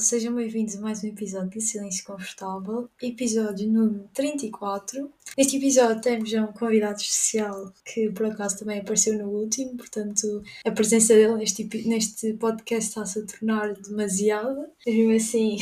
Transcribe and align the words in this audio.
Sejam 0.00 0.34
bem-vindos 0.34 0.76
a 0.76 0.80
mais 0.80 1.04
um 1.04 1.08
episódio 1.08 1.50
de 1.50 1.60
Silêncio 1.60 2.06
Confortável, 2.06 2.88
episódio 3.02 3.70
número 3.70 4.08
34. 4.14 5.12
Neste 5.36 5.58
episódio 5.58 6.00
temos 6.00 6.30
já 6.30 6.42
um 6.42 6.54
convidado 6.54 6.98
especial 6.98 7.70
que 7.84 8.10
por 8.10 8.24
acaso 8.24 8.60
também 8.60 8.80
apareceu 8.80 9.18
no 9.18 9.28
último, 9.28 9.76
portanto 9.76 10.42
a 10.64 10.70
presença 10.70 11.12
dele 11.12 11.34
neste, 11.34 11.64
neste 11.86 12.32
podcast 12.32 12.88
está-se 12.88 13.18
a 13.18 13.26
tornar 13.26 13.74
demasiada. 13.74 14.70
Mesmo 14.86 15.12
assim, 15.12 15.58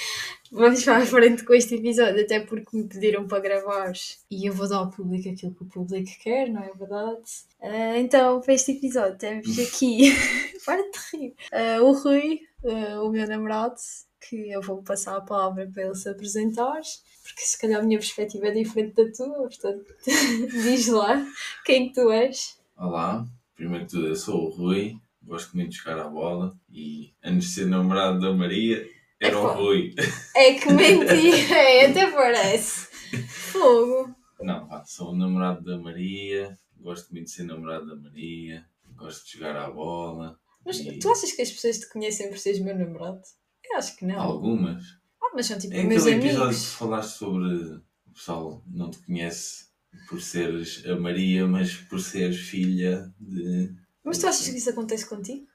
vamos 0.52 0.84
para 0.84 0.98
a 0.98 1.06
frente 1.06 1.42
com 1.42 1.54
este 1.54 1.76
episódio, 1.76 2.20
até 2.20 2.40
porque 2.40 2.76
me 2.76 2.84
pediram 2.84 3.26
para 3.26 3.40
gravar 3.40 3.92
e 4.30 4.46
eu 4.46 4.52
vou 4.52 4.68
dar 4.68 4.76
ao 4.76 4.90
público 4.90 5.30
aquilo 5.30 5.54
que 5.54 5.62
o 5.62 5.66
público 5.66 6.10
quer, 6.22 6.50
não 6.50 6.62
é 6.62 6.70
verdade? 6.74 7.22
Uh, 7.60 7.96
então, 7.96 8.40
para 8.42 8.52
este 8.52 8.72
episódio 8.72 9.16
temos 9.16 9.58
aqui, 9.58 10.12
para 10.66 10.82
de 10.82 10.98
rir, 11.10 11.34
uh, 11.52 11.82
o 11.82 11.92
Rui, 11.92 12.47
uh, 12.62 13.02
o 13.02 13.10
meu 13.10 13.26
namorado, 13.26 13.76
que 14.20 14.50
eu 14.50 14.60
vou 14.60 14.82
passar 14.82 15.16
a 15.16 15.20
palavra 15.20 15.68
para 15.72 15.84
ele 15.84 15.94
se 15.94 16.08
apresentar, 16.08 16.80
porque 17.22 17.42
se 17.42 17.58
calhar 17.58 17.80
a 17.80 17.84
minha 17.84 17.98
perspectiva 17.98 18.48
é 18.48 18.50
diferente 18.50 18.94
da 18.94 19.12
tua, 19.12 19.48
portanto, 19.48 19.84
diz 20.50 20.88
lá 20.88 21.24
quem 21.64 21.92
tu 21.92 22.10
és. 22.10 22.58
Olá, 22.76 23.26
primeiro 23.54 23.86
que 23.86 23.92
tudo 23.92 24.08
eu 24.08 24.16
sou 24.16 24.46
o 24.46 24.50
Rui, 24.50 24.96
gosto 25.22 25.56
muito 25.56 25.70
de 25.70 25.76
jogar 25.76 25.98
à 26.00 26.08
bola 26.08 26.56
e 26.70 27.12
antes 27.22 27.48
de 27.48 27.54
ser 27.54 27.66
namorado 27.66 28.20
da 28.20 28.32
Maria 28.32 28.88
era 29.20 29.34
é, 29.34 29.38
o 29.38 29.46
Rui. 29.52 29.94
É 30.34 30.54
que 30.54 30.72
mentira, 30.72 31.54
é, 31.58 31.86
até 31.86 32.10
parece. 32.10 32.88
Fogo. 33.26 34.14
Não, 34.40 34.68
pá, 34.68 34.84
sou 34.84 35.10
o 35.10 35.16
namorado 35.16 35.64
da 35.64 35.76
Maria, 35.76 36.56
gosto 36.76 37.12
muito 37.12 37.24
de 37.26 37.32
ser 37.32 37.42
namorado 37.42 37.86
da 37.86 37.96
Maria, 37.96 38.64
gosto 38.94 39.26
de 39.26 39.32
jogar 39.32 39.56
à 39.56 39.70
bola, 39.70 40.38
mas 40.64 40.78
e... 40.80 40.98
tu 40.98 41.10
achas 41.10 41.32
que 41.32 41.42
as 41.42 41.50
pessoas 41.50 41.78
te 41.78 41.88
conhecem 41.88 42.28
por 42.28 42.38
seres 42.38 42.60
meu 42.60 42.76
namorado? 42.76 43.20
Eu 43.64 43.76
acho 43.76 43.96
que 43.96 44.04
não. 44.04 44.20
Algumas. 44.20 44.82
Ah, 45.22 45.30
mas 45.34 45.46
são 45.46 45.58
tipo 45.58 45.74
em 45.74 45.86
meus 45.86 46.06
amigos. 46.06 46.24
episódio 46.26 46.58
que 46.58 46.66
falaste 46.66 47.18
sobre 47.18 47.46
o 47.46 48.12
pessoal 48.12 48.62
não 48.66 48.90
te 48.90 48.98
conhece 48.98 49.66
por 50.08 50.20
seres 50.20 50.84
a 50.86 50.96
Maria, 50.96 51.46
mas 51.46 51.74
por 51.74 52.00
seres 52.00 52.38
filha 52.38 53.12
de. 53.18 53.74
Mas 54.04 54.18
tu 54.18 54.26
achas 54.26 54.48
que 54.48 54.56
isso 54.56 54.70
acontece 54.70 55.06
contigo? 55.06 55.46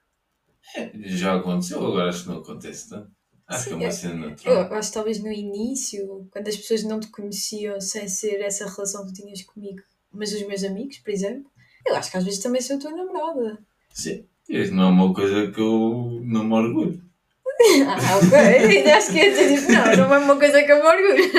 É, 0.75 0.91
já 1.05 1.35
aconteceu, 1.35 1.85
agora 1.85 2.09
acho 2.09 2.23
que 2.23 2.29
não 2.29 2.37
acontece 2.39 2.89
tanto. 2.89 3.11
Acho 3.47 3.65
que 3.65 3.73
é 3.73 3.75
uma 3.75 3.91
cena 3.91 4.29
natural. 4.29 4.67
Eu 4.67 4.73
acho 4.75 4.89
que 4.89 4.93
talvez 4.93 5.19
no 5.19 5.31
início, 5.31 6.27
quando 6.31 6.47
as 6.47 6.55
pessoas 6.55 6.83
não 6.83 6.99
te 6.99 7.07
conheciam 7.07 7.79
sem 7.81 8.07
ser 8.07 8.41
essa 8.41 8.65
relação 8.69 9.05
que 9.05 9.13
tinhas 9.13 9.41
comigo, 9.41 9.81
mas 10.11 10.31
os 10.33 10.45
meus 10.47 10.63
amigos, 10.63 10.99
por 10.99 11.11
exemplo, 11.11 11.51
eu 11.85 11.95
acho 11.95 12.09
que 12.09 12.17
às 12.17 12.23
vezes 12.23 12.39
também 12.39 12.61
sou 12.61 12.77
a 12.77 12.79
tua 12.79 12.91
namorada. 12.91 13.59
Sim. 13.93 14.25
Isto 14.49 14.75
não 14.75 14.83
é 14.83 14.89
uma 14.89 15.13
coisa 15.13 15.51
que 15.51 15.59
eu 15.59 16.21
não 16.23 16.43
me 16.43 16.53
orgulho. 16.53 17.03
ah, 17.87 18.17
ok. 18.17 18.91
Acho 18.91 19.11
que 19.11 19.17
ia 19.17 19.31
dizer 19.31 19.55
tipo, 19.55 19.71
não, 19.71 20.07
não 20.07 20.15
é 20.15 20.17
uma 20.19 20.37
coisa 20.37 20.63
que 20.63 20.71
eu 20.71 20.77
me 20.77 20.87
orgulho. 20.87 21.31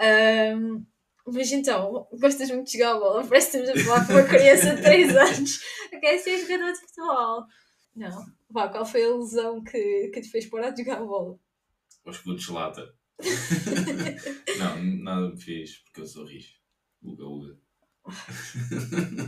Um, 0.00 0.84
mas 1.26 1.52
então, 1.52 2.06
gostas 2.12 2.50
muito 2.50 2.66
de 2.66 2.78
jogar 2.78 2.92
a 2.92 2.98
bola? 2.98 3.26
Parece 3.26 3.50
que 3.50 3.56
estamos 3.58 3.82
a 3.82 3.84
falar 3.84 4.06
com 4.06 4.12
uma 4.12 4.22
criança 4.24 4.74
de 4.74 4.82
3 4.82 5.16
anos. 5.16 5.60
Quer 6.00 6.18
ser 6.18 6.38
jogador 6.38 6.72
de 6.72 6.80
futebol? 6.80 7.44
Não. 7.96 8.26
Vá, 8.50 8.68
qual 8.68 8.84
foi 8.84 9.04
a 9.04 9.14
lesão 9.14 9.62
que, 9.62 10.10
que 10.12 10.20
te 10.20 10.28
fez 10.28 10.46
parar 10.46 10.70
de 10.70 10.82
jogar 10.82 10.98
a 10.98 11.04
bola? 11.04 11.38
Os 12.04 12.16
escudos 12.16 12.48
lata. 12.48 12.94
não, 14.58 14.82
nada 15.02 15.30
me 15.30 15.40
fiz 15.40 15.78
porque 15.78 16.00
eu 16.02 16.06
sou 16.06 16.26
rijo. 16.26 16.52
Uga, 17.02 17.24
uga. 17.24 17.58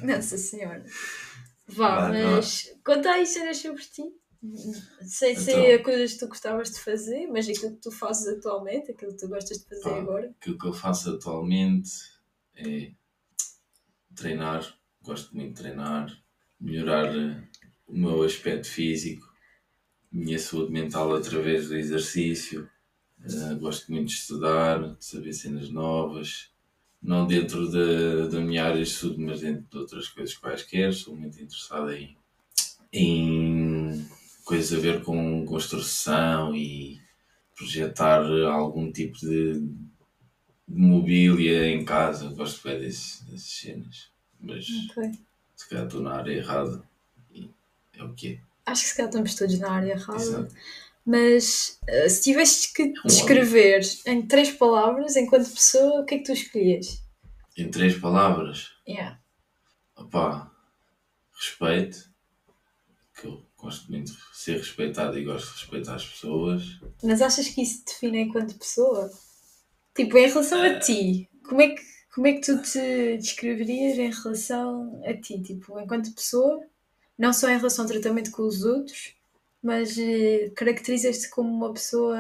Nossa 0.05 0.37
Senhora. 0.37 0.85
Vá, 1.69 2.09
mas 2.09 2.71
não. 2.71 2.81
conta 2.83 3.11
aí 3.11 3.27
cenas 3.27 3.59
sobre 3.59 3.83
ti. 3.83 4.05
Sei 5.03 5.35
se 5.35 5.51
então, 5.51 5.65
é 5.65 5.79
coisas 5.79 6.13
que 6.13 6.19
tu 6.21 6.29
gostavas 6.29 6.71
de 6.71 6.81
fazer, 6.81 7.27
mas 7.27 7.49
aquilo 7.49 7.75
que 7.75 7.81
tu 7.81 7.91
fazes 7.91 8.39
atualmente, 8.39 8.93
aquilo 8.93 9.13
que 9.13 9.19
tu 9.19 9.29
gostas 9.29 9.59
de 9.59 9.65
fazer 9.65 9.91
pá, 9.91 9.99
agora. 9.99 10.35
Aquilo 10.41 10.59
que 10.59 10.67
eu 10.67 10.73
faço 10.73 11.11
atualmente 11.11 11.91
é 12.55 12.93
treinar, 14.15 14.79
gosto 15.03 15.35
muito 15.35 15.55
de 15.55 15.63
treinar, 15.63 16.11
melhorar 16.61 17.15
eh, 17.17 17.43
o 17.87 17.97
meu 17.97 18.23
aspecto 18.23 18.69
físico, 18.69 19.27
minha 20.13 20.39
saúde 20.39 20.73
mental 20.73 21.15
através 21.15 21.69
do 21.69 21.77
exercício. 21.77 22.69
Uh, 23.19 23.59
gosto 23.59 23.91
muito 23.91 24.09
de 24.09 24.15
estudar, 24.15 24.95
de 24.95 25.05
saber 25.05 25.33
cenas 25.33 25.71
novas, 25.71 26.53
não 27.07 27.25
dentro 27.25 27.71
da, 27.71 28.27
da 28.27 28.41
minha 28.41 28.65
área 28.65 28.83
de 28.83 28.91
estudo, 28.91 29.21
mas 29.21 29.41
dentro 29.41 29.65
de 29.71 29.79
outras 29.79 30.09
coisas 30.09 30.37
quaisquer. 30.37 30.93
Sou 30.93 31.15
muito 31.15 31.41
interessado 31.41 31.93
em, 31.93 32.17
em 32.93 34.05
coisas 34.45 34.77
a 34.77 34.83
ver 34.83 35.05
com 35.05 35.47
construção 35.47 36.55
e 36.55 37.01
projetar 37.57 38.23
algum 38.49 38.91
tipo 38.91 39.19
de, 39.21 39.61
de 39.61 40.81
mobília 40.81 41.71
em 41.71 41.85
casa. 41.85 42.29
Gosto 42.31 42.69
bem 42.69 42.81
desses, 42.81 43.21
dessas 43.21 43.53
cenas. 43.53 44.11
Mas 44.41 44.67
okay. 44.91 45.13
se 45.55 45.69
calhar 45.69 45.87
estou 45.87 46.03
na 46.03 46.15
área 46.15 46.33
errada 46.33 46.83
e 47.33 47.49
é 47.95 48.03
o 48.03 48.13
que 48.15 48.33
é. 48.33 48.41
Acho 48.67 48.83
que 48.83 48.89
se 48.89 48.97
calhar 48.97 49.11
estamos 49.11 49.35
todos 49.37 49.59
na 49.61 49.71
área 49.71 49.93
errada. 49.93 50.21
Exato. 50.21 50.55
Mas 51.07 51.79
uh, 51.89 52.11
se 52.11 52.23
tivesses 52.23 52.67
que 52.67 52.93
descrever 53.05 53.81
em 54.07 54.27
três 54.27 54.51
palavras, 54.51 55.15
enquanto 55.15 55.49
pessoa, 55.53 56.01
o 56.01 56.05
que 56.05 56.17
é 56.17 56.19
que 56.19 56.25
tu 56.25 56.33
escolhias? 56.33 57.01
Em 57.57 57.71
três 57.71 57.97
palavras? 57.97 58.73
Yeah. 58.87 59.21
Opá, 59.97 60.51
respeito, 61.33 62.11
que 63.15 63.29
eu 63.29 63.47
gosto 63.57 63.89
muito 63.91 64.13
de 64.13 64.19
ser 64.33 64.57
respeitado 64.57 65.17
e 65.17 65.25
gosto 65.25 65.47
de 65.47 65.61
respeitar 65.61 65.95
as 65.95 66.05
pessoas. 66.05 66.63
Mas 67.03 67.23
achas 67.23 67.49
que 67.49 67.63
isso 67.63 67.85
te 67.85 67.93
define 67.93 68.23
enquanto 68.23 68.59
pessoa? 68.59 69.09
Tipo, 69.95 70.19
em 70.19 70.27
relação 70.27 70.61
uh... 70.61 70.65
a 70.65 70.81
ti, 70.81 71.31
como 71.49 71.63
é, 71.63 71.69
que, 71.69 71.83
como 72.15 72.27
é 72.27 72.33
que 72.33 72.41
tu 72.41 72.61
te 72.61 73.17
descreverias 73.17 73.97
em 73.97 74.11
relação 74.11 75.01
a 75.07 75.15
ti? 75.15 75.41
Tipo, 75.41 75.79
enquanto 75.79 76.13
pessoa, 76.13 76.61
não 77.17 77.33
só 77.33 77.49
em 77.49 77.57
relação 77.57 77.85
ao 77.85 77.91
tratamento 77.91 78.33
com 78.33 78.43
os 78.43 78.65
outros, 78.65 79.15
mas 79.63 79.97
uh, 79.97 80.53
caracterizas-te 80.55 81.31
como 81.31 81.53
uma 81.53 81.73
pessoa 81.73 82.17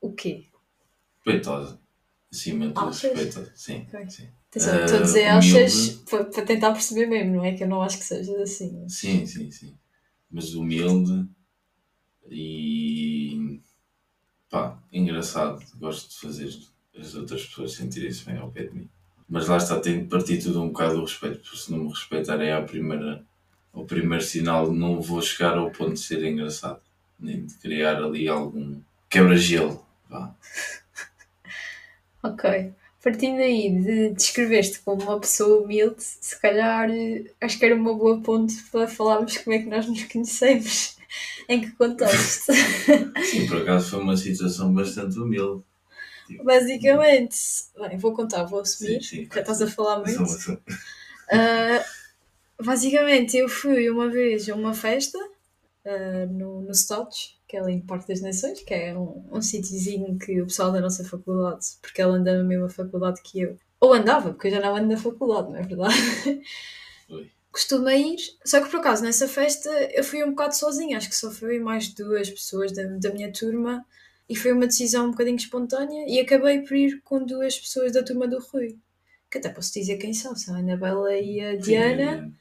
o 0.00 0.12
quê? 0.12 0.46
Respeitosa. 1.24 1.80
Acima 2.32 2.68
de 2.68 2.74
tudo, 2.74 2.86
respeitosa. 2.86 3.52
Sim, 3.54 3.86
okay. 3.88 4.10
sim. 4.10 4.28
Atenção, 4.50 4.84
estou 4.84 4.98
a 4.98 5.02
dizer 5.02 5.24
achas 5.24 5.90
para, 6.10 6.24
para 6.24 6.44
tentar 6.44 6.72
perceber 6.72 7.06
mesmo, 7.06 7.36
não 7.36 7.44
é? 7.44 7.54
Que 7.54 7.64
eu 7.64 7.68
não 7.68 7.80
acho 7.80 7.98
que 7.98 8.04
seja 8.04 8.42
assim. 8.42 8.86
Sim, 8.88 9.24
sim, 9.26 9.50
sim. 9.50 9.74
Mas 10.30 10.54
humilde 10.54 11.26
e 12.30 13.60
pá, 14.50 14.78
engraçado. 14.92 15.64
Gosto 15.78 16.10
de 16.10 16.20
fazer 16.20 16.50
as 16.98 17.14
outras 17.14 17.46
pessoas 17.46 17.72
sentirem-se 17.72 18.24
bem 18.24 18.36
ao 18.36 18.50
pé 18.50 18.64
de 18.64 18.74
mim. 18.74 18.90
Mas 19.28 19.48
lá 19.48 19.56
está, 19.56 19.80
tem 19.80 20.02
de 20.02 20.08
partir 20.08 20.42
tudo 20.42 20.62
um 20.62 20.68
bocado 20.68 20.96
do 20.96 21.02
respeito, 21.02 21.40
porque 21.40 21.56
se 21.56 21.72
não 21.72 21.84
me 21.84 21.88
respeitarem 21.88 22.52
à 22.52 22.60
primeira 22.60 23.24
ao 23.72 23.84
primeiro 23.84 24.22
sinal 24.22 24.72
não 24.72 25.00
vou 25.00 25.22
chegar 25.22 25.56
ao 25.56 25.70
ponto 25.70 25.94
de 25.94 26.00
ser 26.00 26.24
engraçado, 26.24 26.80
nem 27.18 27.44
de 27.44 27.54
criar 27.54 28.02
ali 28.02 28.28
algum 28.28 28.80
quebra-gelo. 29.08 29.84
ok. 32.22 32.72
Partindo 33.02 33.40
aí 33.40 33.68
de 33.68 34.10
descrever-te 34.10 34.78
como 34.80 35.02
uma 35.02 35.18
pessoa 35.18 35.64
humilde, 35.64 35.96
se 35.98 36.40
calhar 36.40 36.88
acho 37.40 37.58
que 37.58 37.64
era 37.64 37.74
uma 37.74 37.94
boa 37.94 38.20
ponte 38.20 38.54
para 38.70 38.86
falarmos 38.86 39.38
como 39.38 39.56
é 39.56 39.58
que 39.58 39.68
nós 39.68 39.88
nos 39.88 40.04
conhecemos, 40.04 40.96
em 41.48 41.62
que 41.62 41.72
contexto. 41.72 42.52
Sim, 43.28 43.48
por 43.48 43.62
acaso 43.62 43.90
foi 43.90 44.00
uma 44.00 44.16
situação 44.16 44.72
bastante 44.72 45.18
humilde. 45.18 45.64
Tipo, 46.28 46.44
Basicamente, 46.44 47.36
bem, 47.76 47.98
vou 47.98 48.14
contar, 48.14 48.44
vou 48.44 48.60
assumir, 48.60 49.02
sim, 49.02 49.24
sim. 49.24 49.28
já 49.34 49.40
estás 49.40 49.60
a 49.60 49.66
falar 49.66 49.98
muito. 49.98 50.22
Uh, 50.22 51.82
Basicamente, 52.64 53.36
eu 53.36 53.48
fui 53.48 53.90
uma 53.90 54.08
vez 54.08 54.48
a 54.48 54.54
uma 54.54 54.74
festa 54.74 55.18
uh, 55.18 56.32
no, 56.32 56.62
no 56.62 56.72
Stotts, 56.72 57.38
que 57.48 57.56
é 57.56 57.60
ali 57.60 57.74
em 57.74 57.80
Parque 57.80 58.08
das 58.08 58.20
Nações, 58.20 58.62
que 58.62 58.72
é 58.72 58.96
um, 58.96 59.24
um 59.30 59.42
sítiozinho 59.42 60.18
que 60.18 60.40
o 60.40 60.46
pessoal 60.46 60.72
da 60.72 60.80
nossa 60.80 61.04
faculdade, 61.04 61.66
porque 61.80 62.00
ela 62.00 62.16
anda 62.16 62.36
na 62.36 62.44
mesma 62.44 62.68
faculdade 62.68 63.20
que 63.22 63.40
eu, 63.40 63.56
ou 63.80 63.92
andava, 63.92 64.32
porque 64.32 64.48
eu 64.48 64.52
já 64.52 64.60
não 64.60 64.76
ando 64.76 64.88
na 64.88 64.96
faculdade, 64.96 65.50
não 65.50 65.58
é 65.58 65.62
verdade? 65.62 65.96
Oi. 67.10 67.30
Costuma 67.50 67.94
ir, 67.94 68.16
só 68.44 68.62
que 68.62 68.70
por 68.70 68.80
acaso 68.80 69.02
nessa 69.02 69.28
festa 69.28 69.68
eu 69.92 70.02
fui 70.02 70.24
um 70.24 70.30
bocado 70.30 70.56
sozinha, 70.56 70.96
acho 70.96 71.10
que 71.10 71.16
só 71.16 71.30
foi 71.30 71.58
mais 71.58 71.88
duas 71.88 72.30
pessoas 72.30 72.72
da, 72.72 72.84
da 72.84 73.12
minha 73.12 73.30
turma 73.30 73.84
e 74.26 74.34
foi 74.34 74.52
uma 74.52 74.66
decisão 74.66 75.08
um 75.08 75.10
bocadinho 75.10 75.36
espontânea 75.36 76.06
e 76.08 76.18
acabei 76.18 76.60
por 76.62 76.74
ir 76.74 77.02
com 77.02 77.22
duas 77.26 77.58
pessoas 77.58 77.92
da 77.92 78.02
turma 78.02 78.26
do 78.26 78.38
Rui, 78.38 78.78
que 79.30 79.36
até 79.36 79.50
posso 79.50 79.74
dizer 79.74 79.98
quem 79.98 80.14
são, 80.14 80.34
são 80.34 80.54
a 80.54 80.58
Anabela 80.60 81.14
e 81.14 81.40
a 81.40 81.56
Diana. 81.56 82.22
Sim, 82.22 82.34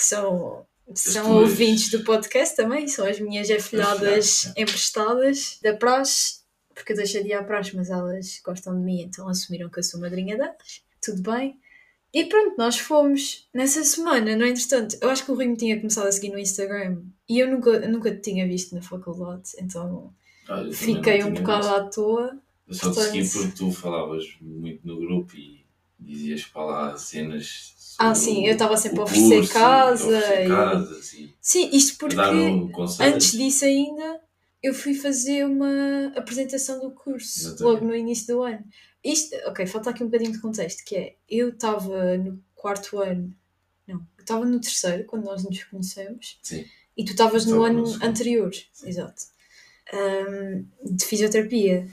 que 0.00 0.06
são, 0.06 0.64
são 0.94 1.36
ouvintes 1.36 1.90
do 1.90 2.02
podcast 2.04 2.56
também, 2.56 2.88
são 2.88 3.06
as 3.06 3.20
minhas 3.20 3.50
afilhadas 3.50 4.50
emprestadas 4.56 5.58
da 5.62 5.74
praxe, 5.76 6.40
porque 6.74 6.92
eu 6.92 6.96
deixei 6.96 7.22
de 7.22 7.28
ir 7.28 7.34
à 7.34 7.44
praxe, 7.44 7.76
mas 7.76 7.90
elas 7.90 8.40
gostam 8.42 8.74
de 8.78 8.82
mim, 8.82 9.02
então 9.02 9.28
assumiram 9.28 9.68
que 9.68 9.78
eu 9.78 9.82
sou 9.82 10.00
madrinha 10.00 10.38
delas. 10.38 10.82
Tudo 11.02 11.20
bem. 11.30 11.58
E 12.14 12.24
pronto, 12.24 12.54
nós 12.56 12.78
fomos 12.78 13.46
nessa 13.54 13.84
semana, 13.84 14.34
no 14.34 14.44
entretanto, 14.46 14.96
eu 15.02 15.10
acho 15.10 15.22
que 15.24 15.30
o 15.30 15.34
Rui 15.34 15.46
me 15.48 15.56
tinha 15.56 15.76
começado 15.76 16.06
a 16.06 16.12
seguir 16.12 16.30
no 16.30 16.38
Instagram 16.38 17.02
e 17.28 17.38
eu 17.38 17.48
nunca, 17.50 17.78
nunca 17.86 18.10
te 18.10 18.22
tinha 18.22 18.46
visto 18.48 18.74
na 18.74 18.80
faculdade, 18.82 19.50
então 19.58 20.12
Ah, 20.48 20.64
fiquei 20.72 21.18
não 21.18 21.28
um 21.28 21.34
bocado 21.34 21.66
isso. 21.66 21.74
à 21.74 21.84
toa. 21.84 22.38
Eu 22.66 22.74
só 22.74 22.90
te 22.90 23.00
segui 23.00 23.18
portanto- 23.22 23.32
porque 23.42 23.56
tu 23.58 23.72
falavas 23.72 24.24
muito 24.40 24.86
no 24.86 24.98
grupo 24.98 25.36
e 25.36 25.64
dizias 25.98 26.42
para 26.44 26.64
lá 26.64 26.96
cenas. 26.96 27.74
Ah, 28.02 28.14
sim, 28.14 28.46
eu 28.46 28.54
estava 28.54 28.78
sempre 28.78 29.00
a 29.00 29.02
oferecer 29.02 29.36
curso, 29.36 29.52
casa 29.52 30.06
oferecer 30.06 30.44
e- 30.44 30.48
casas 30.48 31.12
e 31.12 31.34
Sim, 31.38 31.70
isto 31.72 31.98
porque 31.98 32.16
um 32.18 32.70
antes 33.00 33.32
disso 33.32 33.64
ainda 33.66 34.20
eu 34.62 34.72
fui 34.72 34.94
fazer 34.94 35.44
uma 35.44 36.12
apresentação 36.16 36.80
do 36.80 36.90
curso 36.92 37.40
Exatamente. 37.40 37.62
logo 37.62 37.84
no 37.84 37.94
início 37.94 38.26
do 38.28 38.42
ano. 38.42 38.64
Isto, 39.04 39.36
ok, 39.46 39.66
falta 39.66 39.90
aqui 39.90 40.02
um 40.02 40.06
bocadinho 40.06 40.32
de 40.32 40.40
contexto, 40.40 40.82
que 40.84 40.96
é, 40.96 41.16
eu 41.28 41.50
estava 41.50 42.16
no 42.16 42.42
quarto 42.54 42.98
ano, 42.98 43.34
não, 43.86 43.96
eu 44.16 44.22
estava 44.22 44.44
no 44.46 44.60
terceiro, 44.60 45.04
quando 45.04 45.24
nós 45.24 45.44
nos 45.44 45.62
conhecemos, 45.64 46.38
Sim. 46.42 46.64
e 46.96 47.04
tu 47.04 47.12
estavas 47.12 47.44
no 47.44 47.56
Estava 47.64 47.68
ano 47.68 47.98
no 47.98 48.04
anterior, 48.04 48.50
exato, 48.84 49.22
Ahm, 49.92 50.64
de 50.84 51.04
fisioterapia. 51.04 51.86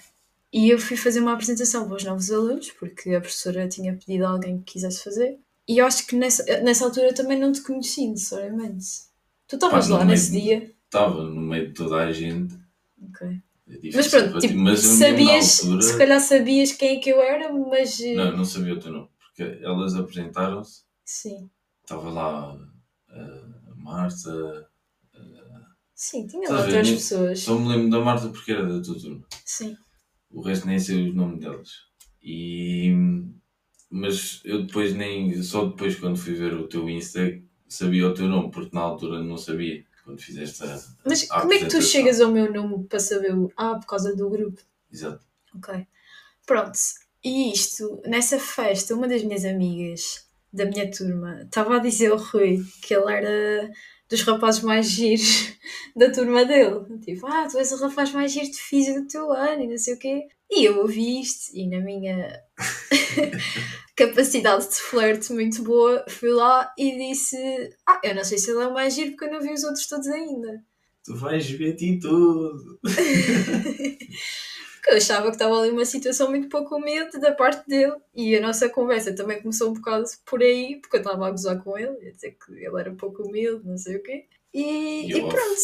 E 0.53 0.69
eu 0.69 0.79
fui 0.79 0.95
fazer 0.95 1.19
uma 1.19 1.33
apresentação 1.33 1.85
para 1.87 1.97
os 1.97 2.03
novos 2.03 2.31
alunos, 2.31 2.71
porque 2.71 3.13
a 3.13 3.19
professora 3.19 3.67
tinha 3.67 3.93
pedido 3.93 4.25
a 4.25 4.29
alguém 4.29 4.59
que 4.59 4.73
quisesse 4.73 5.03
fazer. 5.03 5.37
E 5.67 5.77
eu 5.79 5.85
acho 5.85 6.07
que 6.07 6.15
nessa, 6.15 6.43
nessa 6.61 6.85
altura 6.85 7.13
também 7.13 7.37
não 7.39 7.51
te 7.51 7.61
conheci 7.61 8.07
necessariamente. 8.07 8.85
Tu 9.47 9.55
estavas 9.55 9.87
lá 9.89 10.03
nesse 10.05 10.31
dia? 10.31 10.73
Estava 10.85 11.23
no 11.23 11.41
meio 11.41 11.67
de 11.67 11.73
toda 11.73 11.97
a 11.97 12.11
gente. 12.11 12.55
Ok. 13.01 13.27
É 13.69 13.89
Mas 13.93 14.07
pronto, 14.07 14.39
tipo, 14.39 14.53
ti, 14.53 14.55
mas 14.55 14.79
sabias, 14.79 15.59
altura, 15.59 15.81
se 15.81 15.97
calhar 15.97 16.21
sabias 16.21 16.71
quem 16.71 16.97
é 16.97 16.99
que 17.01 17.09
eu 17.09 17.21
era, 17.21 17.51
mas. 17.51 17.99
eh, 17.99 18.15
Não, 18.15 18.37
não 18.37 18.45
sabia 18.45 18.73
o 18.75 18.79
teu 18.79 18.91
nome. 18.93 19.09
Porque 19.19 19.59
elas 19.61 19.93
apresentaram-se. 19.95 20.83
Sim. 21.03 21.49
Estava 21.83 22.09
lá 22.09 22.57
a 23.09 23.75
Marta. 23.75 24.69
Sim, 25.93 26.27
tinha 26.27 26.49
lá 26.49 26.59
a 26.59 26.61
outras 26.63 26.89
pessoas. 26.89 27.39
Só 27.41 27.57
me 27.59 27.67
lembro 27.67 27.89
da 27.89 27.99
Marta 27.99 28.29
porque 28.29 28.51
era 28.51 28.65
da 28.65 28.81
tua 28.81 28.99
turma. 28.99 29.25
Sim. 29.43 29.75
O 30.29 30.41
resto 30.41 30.67
nem 30.67 30.79
sei 30.79 31.09
os 31.09 31.15
nomes 31.15 31.39
delas. 31.39 31.69
E. 32.21 32.93
Mas 33.89 34.41
eu 34.43 34.65
depois 34.65 34.93
nem. 34.93 35.41
Só 35.41 35.65
depois 35.65 35.95
quando 35.95 36.17
fui 36.17 36.33
ver 36.33 36.53
o 36.53 36.67
teu 36.67 36.89
Insta 36.89 37.41
sabia 37.67 38.07
o 38.07 38.13
teu 38.13 38.27
nome, 38.27 38.51
porque 38.51 38.75
na 38.75 38.81
altura 38.81 39.21
não 39.23 39.37
sabia. 39.37 39.83
Quando 40.03 40.21
fizeste 40.21 40.63
a. 40.63 40.79
Mas 41.05 41.29
a 41.29 41.41
como 41.41 41.53
é 41.53 41.59
que 41.59 41.67
tu 41.67 41.81
chegas 41.81 42.21
ao 42.21 42.31
meu 42.31 42.51
nome 42.51 42.85
para 42.85 42.99
saber 42.99 43.33
o. 43.33 43.51
Ah, 43.57 43.75
por 43.75 43.85
causa 43.85 44.15
do 44.15 44.29
grupo. 44.29 44.61
Exato. 44.91 45.23
Ok. 45.55 45.85
Pronto. 46.45 46.77
E 47.23 47.51
isto, 47.51 48.01
nessa 48.05 48.39
festa, 48.39 48.95
uma 48.95 49.07
das 49.07 49.23
minhas 49.23 49.43
amigas 49.43 50.25
da 50.51 50.65
minha 50.65 50.89
turma 50.89 51.41
estava 51.41 51.75
a 51.75 51.79
dizer 51.79 52.11
ao 52.11 52.17
Rui 52.17 52.63
que 52.81 52.93
ele 52.93 53.11
era 53.11 53.71
dos 54.09 54.21
rapazes 54.21 54.61
mais 54.61 54.89
giros 54.89 55.53
da 55.95 56.11
turma 56.11 56.45
dele. 56.45 56.85
Tipo, 57.03 57.27
ah, 57.27 57.47
tu 57.49 57.57
és 57.57 57.71
o 57.71 57.77
rapaz 57.77 58.11
mais 58.11 58.31
giro 58.31 58.49
de 58.49 58.57
física 58.57 59.01
do 59.01 59.07
teu 59.07 59.31
ano 59.31 59.63
e 59.63 59.67
não 59.67 59.77
sei 59.77 59.95
o 59.95 59.99
quê. 59.99 60.27
E 60.49 60.63
eu 60.63 60.79
ouvi 60.79 61.19
isto 61.19 61.51
e 61.53 61.67
na 61.67 61.79
minha 61.79 62.41
capacidade 63.95 64.69
de 64.69 64.75
flerte 64.75 65.33
muito 65.33 65.61
boa, 65.61 66.05
fui 66.07 66.29
lá 66.29 66.71
e 66.77 67.09
disse: 67.09 67.37
Ah, 67.85 67.99
eu 68.03 68.15
não 68.15 68.23
sei 68.23 68.37
se 68.37 68.51
ele 68.51 68.63
é 68.63 68.67
o 68.67 68.73
mais 68.73 68.93
giro 68.93 69.11
porque 69.11 69.25
eu 69.25 69.31
não 69.31 69.41
vi 69.41 69.51
os 69.51 69.63
outros 69.63 69.87
todos 69.87 70.07
ainda. 70.07 70.63
Tu 71.03 71.15
vais 71.15 71.49
ver-te 71.49 71.85
em 71.85 71.99
tudo. 71.99 72.79
Porque 74.87 74.93
eu 74.93 74.97
achava 74.97 75.25
que 75.25 75.35
estava 75.35 75.59
ali 75.59 75.69
uma 75.69 75.83
situação 75.83 76.29
muito 76.29 76.47
pouco 76.47 76.77
humilde 76.77 77.19
da 77.19 77.33
parte 77.33 77.67
dele 77.67 77.95
e 78.15 78.37
a 78.37 78.41
nossa 78.41 78.69
conversa 78.69 79.13
também 79.13 79.41
começou 79.41 79.69
um 79.69 79.73
bocado 79.73 80.05
por 80.25 80.41
aí, 80.41 80.79
porque 80.79 80.95
eu 80.95 81.01
estava 81.01 81.27
a 81.27 81.31
gozar 81.31 81.61
com 81.61 81.77
ele, 81.77 82.07
a 82.07 82.11
dizer 82.11 82.37
que 82.37 82.53
ele 82.53 82.79
era 82.79 82.91
pouco 82.91 83.23
humilde, 83.23 83.67
não 83.67 83.77
sei 83.77 83.97
o 83.97 84.03
quê. 84.03 84.25
E, 84.53 85.11
E 85.11 85.11
e 85.11 85.19
pronto, 85.27 85.59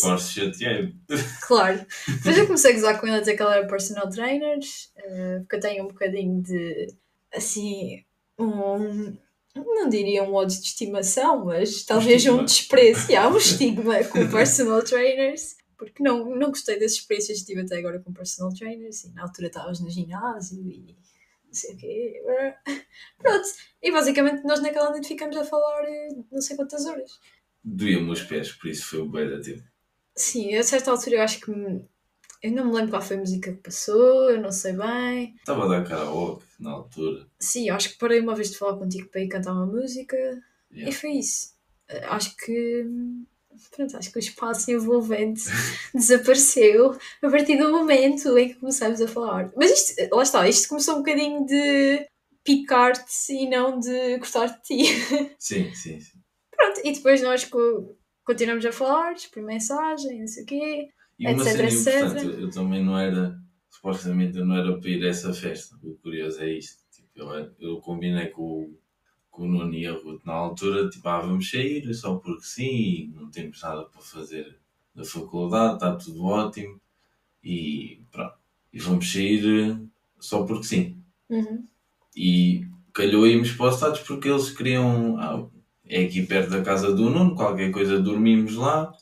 claro. 1.48 1.86
Depois 2.06 2.38
eu 2.38 2.46
comecei 2.46 2.72
a 2.72 2.74
gozar 2.74 3.00
com 3.00 3.08
ele 3.08 3.16
a 3.16 3.20
dizer 3.22 3.38
que 3.38 3.44
ele 3.44 3.54
era 3.54 3.68
personal 3.68 4.10
trainer, 4.10 4.60
eh, 4.98 5.40
porque 5.40 5.56
eu 5.56 5.60
tenho 5.62 5.84
um 5.86 5.88
bocadinho 5.88 6.42
de, 6.42 6.94
assim, 7.34 8.04
um. 8.38 9.16
Não 9.56 9.88
diria 9.88 10.24
um 10.24 10.34
ódio 10.34 10.60
de 10.60 10.68
estimação, 10.68 11.46
mas 11.46 11.84
talvez 11.84 12.26
um 12.26 12.44
estigma. 12.44 12.44
desprezo. 12.44 13.16
Há 13.16 13.30
um 13.30 13.38
estigma 13.38 14.04
com 14.04 14.28
personal 14.30 14.84
trainers 14.84 15.56
porque 15.85 16.03
não, 16.03 16.35
não 16.35 16.50
gostei 16.50 16.80
das 16.80 16.94
experiências 16.94 17.39
que 17.39 17.45
tive 17.45 17.62
até 17.62 17.77
agora 17.77 18.00
com 18.00 18.12
personal 18.13 18.53
trainers 18.53 19.03
e 19.03 19.12
na 19.13 19.24
altura 19.24 19.47
estavas 19.47 19.80
no 19.80 19.89
ginásio 19.89 20.59
e 20.69 20.95
não 21.45 21.53
sei 21.53 21.74
o 21.74 21.77
quê. 21.77 22.24
Pronto, 23.18 23.47
e 23.81 23.91
basicamente 23.91 24.44
nós 24.44 24.62
naquela 24.62 24.89
noite 24.91 25.07
ficamos 25.07 25.35
a 25.38 25.44
falar 25.45 25.83
eh, 25.85 26.09
não 26.31 26.41
sei 26.41 26.56
quantas 26.56 26.85
horas. 26.85 27.19
Doía-me 27.63 28.12
os 28.12 28.21
pés, 28.24 28.51
por 28.51 28.69
isso 28.69 28.85
foi 28.88 29.00
o 29.00 29.09
bem 29.09 29.30
da 29.30 29.41
tempo. 29.41 29.63
Sim, 30.15 30.56
a 30.56 30.63
certa 30.63 30.91
altura 30.91 31.15
eu 31.18 31.21
acho 31.21 31.39
que 31.39 31.50
me- 31.51 31.85
eu 32.41 32.51
não 32.51 32.65
me 32.65 32.74
lembro 32.74 32.89
qual 32.91 33.01
foi 33.01 33.15
a 33.15 33.19
música 33.19 33.51
que 33.53 33.62
passou, 33.62 34.30
eu 34.30 34.41
não 34.41 34.51
sei 34.51 34.74
bem. 34.74 35.33
Estava 35.38 35.63
a 35.65 35.68
dar 35.69 35.88
karaoke 35.88 36.44
na 36.59 36.71
altura. 36.71 37.25
Sim, 37.39 37.69
acho 37.69 37.91
que 37.91 37.97
parei 37.97 38.19
uma 38.19 38.35
vez 38.35 38.51
de 38.51 38.57
falar 38.57 38.77
contigo 38.77 39.07
para 39.09 39.21
ir 39.21 39.30
cantar 39.30 39.53
uma 39.53 39.65
música 39.65 40.15
e 40.71 40.77
Yeah. 40.80 40.97
foi 41.00 41.12
isso. 41.12 41.53
Eh, 41.88 42.03
Acho 42.06 42.35
que 42.35 42.85
pronto, 43.76 43.98
acho 43.98 44.12
que 44.12 44.18
o 44.18 44.20
espaço 44.20 44.72
envolvente 44.72 45.44
desapareceu 45.94 46.92
a 47.22 47.30
partir 47.30 47.58
do 47.58 47.72
momento 47.72 48.38
em 48.38 48.50
que 48.50 48.56
começamos 48.56 49.02
a 49.02 49.08
falar. 49.08 49.52
Mas 49.56 49.72
isto, 49.72 50.16
lá 50.16 50.24
está, 50.24 50.48
isto 50.48 50.70
começou 50.70 50.96
um 50.96 51.00
bocadinho 51.00 51.46
de 51.46 52.06
picar-te 52.44 53.32
e 53.34 53.50
não 53.50 53.80
de 53.80 54.18
gostar 54.18 54.48
de 54.48 54.62
ti. 54.64 54.84
Sim, 55.40 55.74
sim, 55.74 56.00
sim. 56.00 56.20
Pronto, 56.56 56.82
e 56.84 56.92
depois 56.94 57.22
nós 57.22 57.46
co- 57.46 57.96
continuamos 58.26 58.66
a 58.66 58.72
falar, 58.72 59.14
por 59.34 59.44
mensagem, 59.44 60.20
não 60.20 60.28
sei 60.28 60.44
o 60.44 60.46
quê. 60.46 60.90
E 61.20 61.28
uma 61.28 61.44
Etc, 61.44 61.54
cena 61.54 61.64
etc. 61.70 62.02
importante, 62.02 62.26
eu, 62.26 62.40
eu 62.42 62.52
também 62.52 62.84
não 62.84 62.98
era, 62.98 63.36
supostamente 63.70 64.38
eu 64.38 64.46
não 64.46 64.56
era 64.56 64.80
para 64.80 64.90
ir 64.90 65.04
a 65.04 65.10
essa 65.10 65.34
festa. 65.34 65.76
O 65.84 65.96
curioso 65.98 66.42
é 66.42 66.52
isto. 66.52 66.82
Tipo, 66.92 67.10
eu, 67.16 67.52
eu 67.60 67.82
combinei 67.82 68.28
com, 68.28 68.42
o- 68.42 68.80
com 69.33 69.44
o 69.44 69.47
Nuno 69.47 69.74
e 69.74 69.88
a 69.88 69.94
Ruth 69.94 70.24
na 70.24 70.33
altura, 70.33 70.89
tipo, 70.89 71.09
ah, 71.09 71.19
vamos 71.19 71.50
sair 71.50 71.91
só 71.95 72.15
porque 72.18 72.44
sim, 72.44 73.12
não 73.15 73.31
temos 73.31 73.59
nada 73.62 73.83
para 73.85 74.01
fazer 74.01 74.59
na 74.95 75.04
faculdade, 75.04 75.73
está 75.73 75.95
tudo 75.95 76.23
ótimo 76.23 76.80
e 77.44 78.06
pronto. 78.11 78.35
E 78.71 78.80
vamos 78.80 79.11
sair 79.11 79.44
eh, 79.44 79.78
só 80.19 80.44
porque 80.45 80.66
sim. 80.66 81.04
Uhum. 81.30 81.66
E 82.16 82.68
calhou 82.94 83.25
irmos 83.25 83.52
para 83.54 83.69
os 83.69 83.75
Estados 83.75 84.02
porque 84.02 84.30
eles 84.30 84.52
queriam. 84.52 85.18
Ah, 85.18 85.44
é 85.85 86.06
aqui 86.06 86.23
perto 86.25 86.52
da 86.52 86.61
casa 86.61 86.94
do 86.94 87.09
Nuno, 87.09 87.35
qualquer 87.35 87.71
coisa 87.71 87.99
dormimos 87.99 88.56
lá 88.56 88.94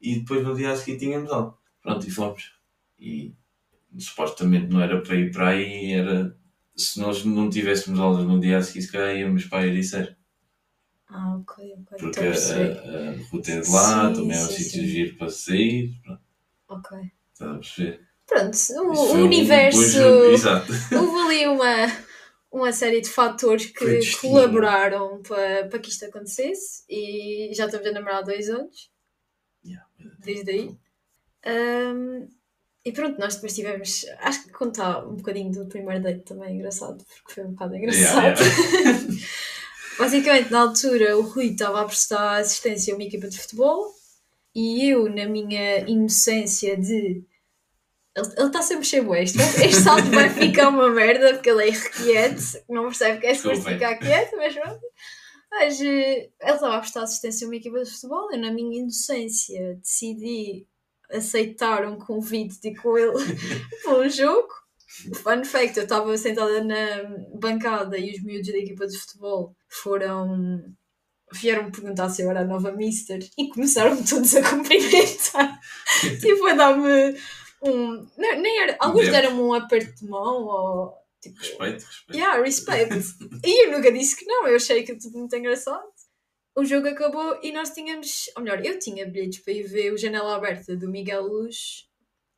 e 0.00 0.20
depois 0.20 0.44
no 0.44 0.54
dia 0.54 0.70
a 0.70 0.76
seguir 0.76 0.98
tínhamos 0.98 1.30
aula. 1.30 1.58
Pronto, 1.82 2.06
e 2.06 2.10
fomos. 2.10 2.52
E 2.98 3.34
supostamente 3.98 4.68
não 4.68 4.80
era 4.80 5.00
para 5.02 5.16
ir 5.16 5.32
para 5.32 5.48
aí, 5.48 5.92
era. 5.92 6.36
Se 6.76 6.98
nós 7.00 7.24
não 7.24 7.50
tivéssemos 7.50 8.00
aulas 8.00 8.24
no 8.26 8.40
dia 8.40 8.58
a 8.58 8.62
seguir, 8.62 8.82
se 8.82 8.92
calhar 8.92 9.16
íamos 9.16 9.44
para 9.46 9.64
a 9.64 9.66
Ericeira. 9.66 10.16
Ah, 11.08 11.36
ok, 11.36 11.74
ok. 11.82 11.98
Porque 11.98 12.20
a 12.20 13.12
ruta 13.30 13.52
é 13.52 13.60
de 13.60 13.70
lá, 13.70 14.08
Sim, 14.08 14.14
também 14.20 14.38
é 14.38 14.42
um 14.42 14.46
sítio 14.46 14.84
giro 14.86 15.16
para 15.18 15.28
sair. 15.28 15.92
Pronto, 16.02 16.22
Ok. 16.68 16.98
estás 17.32 17.50
a 17.50 17.54
perceber? 17.58 18.00
Pronto, 18.26 18.56
o, 18.70 18.92
o 18.92 19.14
um 19.16 19.24
universo. 19.24 19.98
Exato. 20.32 20.72
houve 20.98 21.18
ali 21.20 21.46
uma, 21.46 21.86
uma 22.50 22.72
série 22.72 23.02
de 23.02 23.10
fatores 23.10 23.66
que 23.66 24.16
colaboraram 24.20 25.20
para, 25.22 25.68
para 25.68 25.78
que 25.78 25.90
isto 25.90 26.06
acontecesse 26.06 26.84
e 26.88 27.50
já 27.54 27.66
estamos 27.66 27.86
a 27.86 27.92
namorar 27.92 28.18
há 28.20 28.22
dois 28.22 28.48
anos, 28.48 28.90
Yeah. 29.64 29.86
desde 30.18 30.50
aí. 30.50 30.76
Ahm, 31.44 32.26
e 32.84 32.92
pronto, 32.92 33.18
nós 33.18 33.36
depois 33.36 33.54
tivemos. 33.54 34.04
Acho 34.18 34.44
que 34.44 34.50
contar 34.50 35.06
um 35.06 35.14
bocadinho 35.14 35.52
do 35.52 35.66
primeiro 35.66 36.02
date 36.02 36.20
também 36.20 36.50
é 36.50 36.52
engraçado, 36.54 37.04
porque 37.04 37.34
foi 37.34 37.44
um 37.44 37.52
bocado 37.52 37.76
engraçado. 37.76 38.40
Yeah, 38.40 38.80
yeah. 38.80 39.16
Basicamente, 39.98 40.50
na 40.50 40.60
altura, 40.62 41.16
o 41.16 41.22
Rui 41.22 41.48
estava 41.48 41.82
a 41.82 41.84
prestar 41.84 42.40
assistência 42.40 42.92
a 42.92 42.96
uma 42.96 43.04
equipa 43.04 43.28
de 43.28 43.38
futebol 43.38 43.94
e 44.54 44.90
eu, 44.90 45.08
na 45.08 45.26
minha 45.26 45.80
inocência 45.80 46.76
de. 46.76 47.24
Ele 48.14 48.46
está 48.46 48.60
sempre 48.60 48.84
cheio 48.84 49.14
este. 49.14 49.38
Este 49.38 49.74
salto 49.74 50.10
vai 50.10 50.28
ficar 50.28 50.68
uma 50.68 50.90
merda 50.90 51.34
porque 51.34 51.50
ele 51.50 51.62
é 51.62 51.68
irrequieto, 51.68 52.42
não 52.68 52.84
percebe 52.84 53.20
que 53.20 53.26
é 53.26 53.34
suposto 53.34 53.64
ficar 53.64 53.96
quieto, 53.96 54.36
mas 54.36 54.54
pronto. 54.54 54.80
Mas 55.50 55.80
eh, 55.80 56.30
ele 56.40 56.52
estava 56.52 56.76
a 56.76 56.80
prestar 56.80 57.02
assistência 57.04 57.46
a 57.46 57.48
uma 57.48 57.56
equipa 57.56 57.82
de 57.82 57.90
futebol. 57.90 58.30
Eu, 58.32 58.40
na 58.40 58.50
minha 58.50 58.80
inocência, 58.80 59.76
decidi 59.76 60.66
aceitar 61.12 61.86
um 61.86 61.98
convite 61.98 62.60
de 62.60 62.74
com 62.74 62.96
ele 62.96 63.12
para 63.82 63.98
um 63.98 64.08
jogo. 64.08 64.48
Fun 65.16 65.44
fact, 65.44 65.78
eu 65.78 65.84
estava 65.84 66.16
sentada 66.18 66.62
na 66.62 67.02
bancada 67.34 67.96
e 67.98 68.12
os 68.12 68.22
miúdos 68.22 68.52
da 68.52 68.58
equipa 68.58 68.86
de 68.86 68.98
futebol 68.98 69.56
foram. 69.68 70.62
vieram 71.32 71.70
perguntar 71.70 72.10
se 72.10 72.22
eu 72.22 72.30
era 72.30 72.40
a 72.40 72.44
nova 72.44 72.72
Mister 72.72 73.18
e 73.38 73.48
começaram 73.48 73.96
todos 74.04 74.34
a 74.36 74.42
cumprimentar. 74.48 75.58
tipo, 76.20 76.46
a 76.46 76.54
dar-me 76.54 77.16
um. 77.62 78.06
não, 78.18 78.40
nem 78.40 78.60
era. 78.60 78.76
Alguns 78.80 79.08
deram-me 79.08 79.40
um 79.40 79.54
aperto 79.54 79.94
de 79.94 80.08
mão 80.08 80.44
ou. 80.44 81.02
Tipo, 81.22 81.38
Respeito, 81.38 81.84
respeito. 81.86 82.18
Yeah, 82.18 82.42
respect. 82.42 82.94
e 83.44 83.66
eu 83.66 83.72
nunca 83.72 83.92
disse 83.92 84.16
que 84.16 84.26
não, 84.26 84.46
eu 84.48 84.56
achei 84.56 84.82
que 84.82 84.96
tudo 84.96 85.18
muito 85.18 85.36
engraçado. 85.36 85.91
O 86.54 86.64
jogo 86.64 86.88
acabou 86.88 87.38
e 87.42 87.50
nós 87.50 87.70
tínhamos, 87.70 88.30
ou 88.36 88.42
melhor, 88.42 88.64
eu 88.64 88.78
tinha 88.78 89.06
bilhetes 89.06 89.40
para 89.40 89.54
ir 89.54 89.62
ver 89.62 89.92
o 89.92 89.96
Janela 89.96 90.36
Aberta 90.36 90.76
do 90.76 90.88
Miguel 90.88 91.26
Luz 91.26 91.88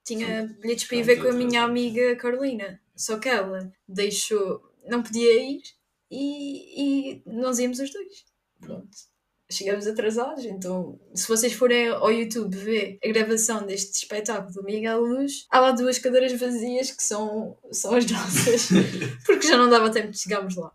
tinha 0.05 0.47
Sim. 0.47 0.55
bilhetes 0.61 0.85
para 0.85 0.97
ir 0.99 1.03
ver 1.03 1.23
com 1.23 1.29
a 1.29 1.33
minha 1.33 1.63
amiga 1.63 2.15
Carolina. 2.17 2.81
Só 2.95 3.19
que 3.19 3.29
ela 3.29 3.73
deixou, 3.89 4.63
não 4.87 5.03
podia 5.03 5.43
ir 5.43 5.63
e, 6.11 7.17
e 7.17 7.23
nós 7.27 7.59
íamos 7.59 7.81
os 7.81 7.91
dois. 7.91 8.25
Pronto. 8.61 9.15
Chegamos 9.51 9.87
atrasados, 9.87 10.45
então 10.47 10.99
se 11.15 11.29
vocês 11.29 11.53
forem 11.53 11.89
ao 11.89 12.11
YouTube 12.11 12.57
ver 12.57 12.99
a 13.05 13.09
gravação 13.09 13.67
deste 13.67 13.93
espetáculo 13.93 14.53
do 14.53 14.65
Miguel 14.65 15.01
Luz, 15.01 15.47
há 15.51 15.61
lá 15.61 15.71
duas 15.73 15.99
cadeiras 15.99 16.33
vazias 16.33 16.91
que 16.91 17.03
são, 17.03 17.57
são 17.71 17.95
as 17.95 18.11
nossas, 18.11 18.69
porque 19.27 19.47
já 19.47 19.59
não 19.59 19.69
dava 19.69 19.93
tempo 19.93 20.11
de 20.11 20.19
chegarmos 20.19 20.57
lá. 20.57 20.73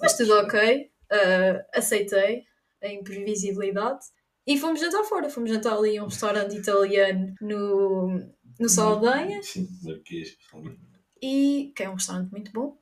Mas 0.00 0.16
tudo 0.16 0.32
ok, 0.34 0.90
ah, 1.10 1.66
aceitei 1.74 2.44
a 2.82 2.88
imprevisibilidade 2.88 4.00
e 4.46 4.58
fomos 4.58 4.80
jantar 4.80 5.04
fora. 5.04 5.28
Fomos 5.30 5.50
jantar 5.50 5.76
ali 5.76 5.96
a 5.98 6.02
um 6.04 6.08
restaurante 6.08 6.56
italiano 6.56 7.34
no, 7.40 8.08
no 8.60 8.68
Saldanha 8.68 9.42
Sim, 9.42 9.66
Saldanha. 9.82 10.76
e 11.22 11.72
que 11.74 11.82
é 11.82 11.90
um 11.90 11.94
restaurante 11.94 12.30
muito 12.30 12.52
bom. 12.52 12.78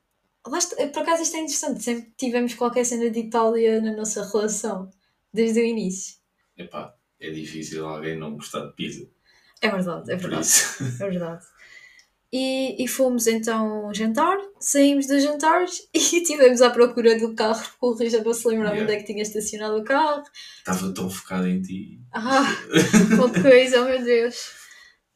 Lá 0.47 0.59
está- 0.59 0.75
por 0.89 0.99
acaso 1.01 1.23
isto 1.23 1.35
é 1.37 1.39
interessante, 1.39 1.81
sempre 1.83 2.13
tivemos 2.17 2.53
qualquer 2.53 2.85
cena 2.85 3.09
de 3.09 3.19
Itália 3.19 3.81
na 3.81 3.93
nossa 3.95 4.23
relação, 4.31 4.91
desde 5.33 5.59
o 5.59 5.63
início. 5.65 6.17
Epá, 6.55 6.93
é 7.19 7.31
difícil 7.31 7.85
alguém 7.87 8.15
não 8.17 8.35
gostar 8.35 8.67
de 8.67 8.73
pizza. 8.75 9.09
É 9.61 9.69
verdade, 9.69 10.11
é 10.11 10.15
verdade. 10.15 10.47
É 10.99 11.09
verdade. 11.09 11.45
E, 12.33 12.83
e 12.83 12.87
fomos 12.87 13.27
então 13.27 13.93
jantar, 13.93 14.37
saímos 14.59 15.07
dos 15.07 15.23
jantares 15.23 15.87
e 15.93 15.99
estivemos 15.99 16.61
à 16.61 16.69
procura 16.69 17.17
do 17.17 17.33
carro, 17.33 17.61
porque 17.79 17.85
o 17.85 17.93
Rui 17.93 18.09
já 18.09 18.21
não 18.23 18.33
se 18.33 18.47
lembrava 18.47 18.75
Yeah. 18.75 18.83
onde 18.83 18.93
é 18.93 18.99
que 19.03 19.11
tinha 19.13 19.21
estacionado 19.23 19.77
o 19.77 19.83
carro. 19.83 20.23
Estava 20.57 20.93
tão 20.93 21.09
focado 21.09 21.47
em 21.47 21.61
ti. 21.61 21.99
Ah, 22.11 22.43
uma 23.15 23.29
coisa, 23.29 23.81
oh 23.81 23.85
meu 23.85 24.03
Deus. 24.03 24.35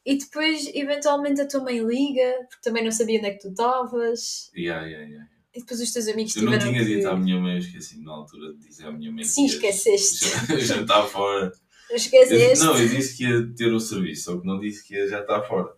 E 0.06 0.16
depois, 0.16 0.70
eventualmente, 0.74 1.42
a 1.42 1.46
tua 1.46 1.60
mãe 1.62 1.78
liga, 1.78 2.32
porque 2.48 2.62
também 2.62 2.82
não 2.84 2.90
sabia 2.90 3.18
onde 3.18 3.28
é 3.28 3.30
que 3.32 3.40
tu 3.40 3.48
estavas. 3.48 4.50
Yeah, 4.56 4.86
yeah, 4.86 5.06
yeah. 5.06 5.28
E 5.54 5.60
depois 5.60 5.80
os 5.80 5.92
teus 5.92 6.08
amigos 6.08 6.34
Eu 6.36 6.44
não 6.44 6.58
tinha 6.58 6.82
dito 6.84 7.06
à 7.08 7.16
minha 7.16 7.38
mãe, 7.38 7.54
eu 7.54 7.58
esqueci 7.58 8.00
na 8.02 8.12
altura 8.12 8.54
de 8.54 8.66
dizer 8.68 8.86
à 8.86 8.92
minha 8.92 9.12
mãe. 9.12 9.24
Sim, 9.24 9.44
esqueceste. 9.44 10.24
já- 10.48 10.58
Jantar 10.76 11.06
fora. 11.06 11.52
Eu- 11.90 11.96
Esqueceste? 11.96 12.64
não, 12.64 12.78
eu 12.78 12.88
disse 12.88 13.16
que 13.16 13.24
ia 13.24 13.52
ter 13.54 13.72
o 13.72 13.80
serviço, 13.80 14.24
só 14.32 14.40
que 14.40 14.46
não 14.46 14.58
disse 14.60 14.86
que 14.86 14.94
ia 14.94 15.06
já 15.08 15.20
estar 15.20 15.42
fora. 15.42 15.68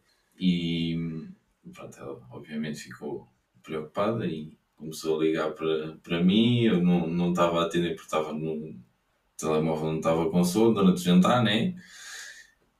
E 0.44 0.96
pronto, 1.72 1.98
ela 1.98 2.20
obviamente 2.32 2.80
ficou 2.80 3.28
preocupada 3.62 4.26
e 4.26 4.56
começou 4.76 5.20
a 5.20 5.24
ligar 5.24 5.52
para, 5.52 5.96
para 6.02 6.22
mim. 6.24 6.64
Eu 6.64 6.82
não, 6.82 7.06
não 7.06 7.30
estava 7.30 7.60
a 7.60 7.66
atender 7.66 7.90
porque 7.90 8.06
estava 8.06 8.32
no 8.32 8.74
telemóvel, 9.36 9.90
não 9.92 9.98
estava 9.98 10.30
com 10.30 10.42
som 10.44 10.72
durante 10.72 11.00
o 11.00 11.04
jantar, 11.04 11.44
né? 11.44 11.76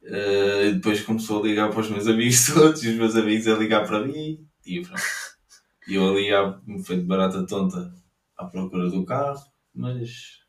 E 0.02 0.72
depois 0.72 1.00
começou 1.02 1.40
a 1.42 1.46
ligar 1.46 1.70
para 1.70 1.80
os 1.80 1.90
meus 1.90 2.06
amigos 2.06 2.46
todos, 2.52 2.82
e 2.82 2.88
os 2.90 2.96
meus 2.96 3.14
amigos 3.16 3.46
a 3.46 3.54
ligar 3.56 3.86
para 3.86 4.04
mim. 4.06 4.44
E 4.66 4.80
pronto. 4.82 5.02
E 5.86 5.94
eu 5.94 6.08
ali, 6.08 6.32
à- 6.32 6.60
feito 6.84 7.04
barata 7.06 7.46
tonta, 7.46 7.94
à 8.36 8.44
procura 8.46 8.88
do 8.90 9.04
carro, 9.04 9.44
mas 9.74 10.40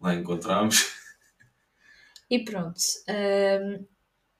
lá 0.00 0.14
encontramos. 0.14 0.94
E 2.30 2.44
pronto. 2.44 2.80
hum, 3.08 3.86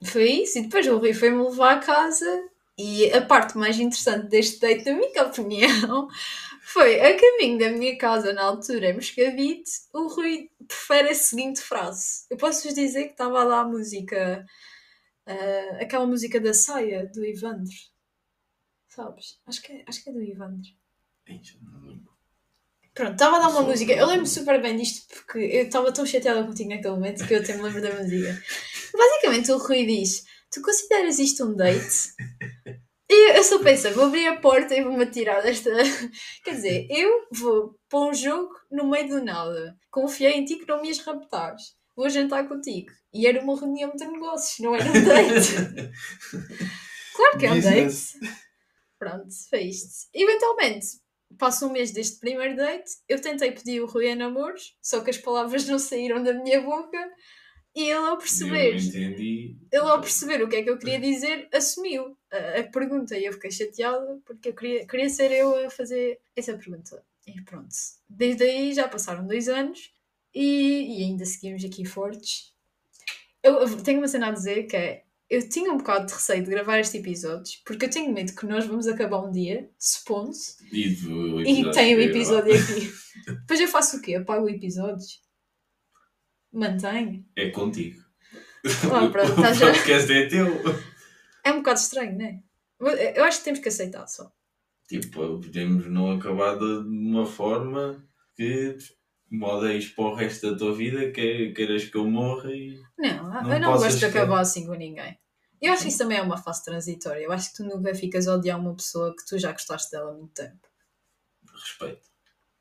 foi 0.02 0.30
isso. 0.42 0.58
E 0.58 0.62
depois 0.62 0.86
o 0.86 0.98
Rui 0.98 1.14
foi-me 1.14 1.42
levar 1.42 1.76
a 1.76 1.80
casa. 1.80 2.50
E 2.76 3.12
a 3.12 3.24
parte 3.24 3.56
mais 3.56 3.78
interessante 3.78 4.28
deste 4.28 4.58
date, 4.60 4.84
na 4.84 4.96
minha 4.96 5.22
opinião, 5.22 6.08
foi 6.62 7.00
a 7.00 7.16
caminho 7.16 7.58
da 7.58 7.70
minha 7.70 7.96
casa 7.96 8.32
na 8.32 8.42
altura 8.42 8.90
em 8.90 8.94
Moscavite. 8.94 9.70
O 9.92 10.08
Rui 10.08 10.50
prefere 10.66 11.10
a 11.10 11.14
seguinte 11.14 11.60
frase. 11.60 12.26
Eu 12.28 12.36
posso-vos 12.36 12.74
dizer 12.74 13.04
que 13.04 13.12
estava 13.12 13.44
lá 13.44 13.60
a 13.60 13.68
música, 13.68 14.44
ah, 15.26 15.78
aquela 15.80 16.06
música 16.06 16.40
da 16.40 16.52
saia 16.52 17.06
do 17.06 17.24
Ivandro. 17.24 17.74
Sabes? 18.88 19.40
Acho 19.46 19.62
que 19.62 19.72
é, 19.72 19.84
acho 19.86 20.02
que 20.02 20.10
é 20.10 20.12
do 20.12 20.22
Ivandro. 20.22 20.70
Não. 21.62 22.13
Pronto, 22.94 23.12
estava 23.12 23.36
a 23.36 23.40
dar 23.40 23.48
uma 23.48 23.60
Sou- 23.60 23.66
música. 23.68 23.92
Eu 23.92 24.06
lembro 24.06 24.26
super 24.26 24.62
bem 24.62 24.76
disto 24.76 25.06
porque 25.14 25.38
eu 25.38 25.64
estava 25.64 25.92
tão 25.92 26.06
chateada 26.06 26.44
contigo 26.44 26.70
naquele 26.70 26.94
momento 26.94 27.26
que 27.26 27.34
eu 27.34 27.40
até 27.40 27.56
me 27.56 27.62
lembro 27.62 27.82
da 27.82 27.92
música. 27.94 28.42
Basicamente, 28.96 29.50
o 29.52 29.58
Rui 29.58 29.84
diz: 29.84 30.24
Tu 30.52 30.62
consideras 30.62 31.18
isto 31.18 31.44
um 31.44 31.56
date? 31.56 32.14
E 33.10 33.36
eu 33.36 33.42
só 33.44 33.58
pensei: 33.58 33.90
vou 33.92 34.04
abrir 34.04 34.26
a 34.28 34.40
porta 34.40 34.74
e 34.74 34.82
vou-me 34.84 35.02
atirar 35.02 35.42
desta. 35.42 35.70
Quer 36.44 36.54
dizer, 36.54 36.86
eu 36.88 37.26
vou 37.32 37.74
para 37.88 37.98
um 38.08 38.14
jogo 38.14 38.54
no 38.70 38.88
meio 38.88 39.08
do 39.08 39.24
nada. 39.24 39.76
Confiei 39.90 40.32
em 40.34 40.44
ti 40.44 40.56
que 40.56 40.68
não 40.68 40.80
me 40.80 40.88
ias 40.88 41.00
raptar. 41.00 41.56
Vou 41.96 42.08
jantar 42.08 42.48
contigo. 42.48 42.90
E 43.12 43.26
era 43.26 43.40
uma 43.42 43.58
reunião 43.58 43.92
de 43.94 44.04
negócios, 44.06 44.58
não 44.60 44.74
era 44.74 44.84
um 44.84 44.92
date. 45.04 45.54
claro 47.14 47.38
que 47.38 47.46
é 47.46 47.52
um 47.52 47.60
date. 47.60 47.84
Business. 47.84 48.12
Pronto, 48.98 49.28
foi 49.50 49.60
isto. 49.62 50.08
Eventualmente, 50.14 50.86
passa 51.38 51.66
um 51.66 51.72
mês 51.72 51.90
deste 51.90 52.18
primeiro 52.18 52.56
date, 52.56 52.90
eu 53.08 53.20
tentei 53.20 53.52
pedir 53.52 53.80
o 53.80 53.86
Rui 53.86 54.10
a 54.10 54.16
namoro, 54.16 54.56
só 54.80 55.00
que 55.00 55.10
as 55.10 55.18
palavras 55.18 55.66
não 55.66 55.78
saíram 55.78 56.22
da 56.22 56.32
minha 56.32 56.60
boca, 56.60 56.98
e 57.74 57.82
ele 57.82 58.06
ao 58.06 58.18
perceber, 58.18 58.76
ele 58.76 59.62
ao 59.72 60.00
perceber 60.00 60.42
o 60.42 60.48
que 60.48 60.56
é 60.56 60.62
que 60.62 60.70
eu 60.70 60.78
queria 60.78 61.00
dizer, 61.00 61.48
assumiu 61.52 62.16
a, 62.30 62.60
a 62.60 62.62
pergunta, 62.64 63.16
e 63.18 63.24
eu 63.24 63.32
fiquei 63.32 63.50
chateada, 63.50 64.20
porque 64.24 64.50
eu 64.50 64.54
queria, 64.54 64.86
queria 64.86 65.08
ser 65.08 65.32
eu 65.32 65.66
a 65.66 65.70
fazer 65.70 66.20
essa 66.36 66.56
pergunta. 66.56 67.04
E 67.26 67.40
pronto, 67.42 67.74
desde 68.08 68.44
aí 68.44 68.72
já 68.72 68.86
passaram 68.86 69.26
dois 69.26 69.48
anos, 69.48 69.92
e, 70.34 71.00
e 71.00 71.04
ainda 71.04 71.24
seguimos 71.24 71.64
aqui 71.64 71.84
fortes. 71.84 72.52
Eu, 73.42 73.60
eu 73.60 73.82
tenho 73.82 73.98
uma 73.98 74.08
cena 74.08 74.28
a 74.28 74.32
dizer 74.32 74.64
que 74.64 74.76
é, 74.76 75.03
eu 75.30 75.48
tinha 75.48 75.72
um 75.72 75.78
bocado 75.78 76.06
de 76.06 76.12
receio 76.12 76.42
de 76.44 76.50
gravar 76.50 76.78
este 76.78 76.98
episódio, 76.98 77.52
porque 77.64 77.86
eu 77.86 77.90
tenho 77.90 78.12
medo 78.12 78.34
que 78.34 78.46
nós 78.46 78.66
vamos 78.66 78.86
acabar 78.86 79.20
um 79.22 79.30
dia, 79.32 79.70
supondo 79.78 80.32
E, 80.72 80.88
e 81.60 81.70
tem 81.72 81.94
o 81.96 82.00
episódio 82.00 82.52
aqui. 82.54 82.92
Depois 83.26 83.60
eu 83.60 83.68
faço 83.68 83.96
o 83.96 84.02
quê? 84.02 84.14
Apago 84.16 84.44
o 84.46 84.50
episódio? 84.50 85.06
Mantenho? 86.52 87.24
É 87.36 87.50
contigo. 87.50 88.02
Ah, 88.92 89.08
pronto, 89.10 89.32
o 89.32 89.34
estás 89.34 89.62
a- 89.62 89.66
podcast 89.72 90.12
é 90.12 90.26
teu. 90.28 90.46
É 91.44 91.52
um 91.52 91.56
bocado 91.58 91.80
estranho, 91.80 92.16
não 92.18 92.24
é? 92.24 92.40
Eu 93.18 93.24
acho 93.24 93.38
que 93.38 93.44
temos 93.44 93.60
que 93.60 93.68
aceitar 93.68 94.06
só. 94.06 94.32
Tipo, 94.88 95.40
podemos 95.40 95.86
não 95.90 96.12
acabar 96.12 96.56
de 96.58 96.64
uma 96.64 97.26
forma 97.26 98.02
que 98.36 98.76
me 99.30 99.44
odeies 99.44 99.88
para 99.88 100.04
o 100.04 100.14
resto 100.14 100.50
da 100.50 100.56
tua 100.56 100.74
vida, 100.74 101.10
que 101.10 101.52
queiras 101.52 101.84
que 101.84 101.96
eu 101.96 102.08
morra 102.08 102.50
e. 102.52 102.80
Não, 102.98 103.28
Não 103.28 103.52
eu 103.52 103.60
não 103.60 103.72
gosto 103.72 103.98
de 103.98 104.04
acabar 104.06 104.40
assim 104.40 104.66
com 104.66 104.74
ninguém. 104.74 105.18
Eu 105.60 105.72
acho 105.72 105.82
que 105.82 105.88
isso 105.88 105.98
também 105.98 106.18
é 106.18 106.22
uma 106.22 106.36
fase 106.36 106.64
transitória. 106.64 107.22
Eu 107.22 107.32
acho 107.32 107.50
que 107.50 107.56
tu 107.56 107.64
nunca 107.64 107.94
ficas 107.94 108.28
a 108.28 108.34
odiar 108.34 108.60
uma 108.60 108.74
pessoa 108.74 109.14
que 109.16 109.24
tu 109.26 109.38
já 109.38 109.50
gostaste 109.50 109.90
dela 109.90 110.10
há 110.10 110.14
muito 110.14 110.34
tempo. 110.34 110.68
Respeito. 111.52 112.06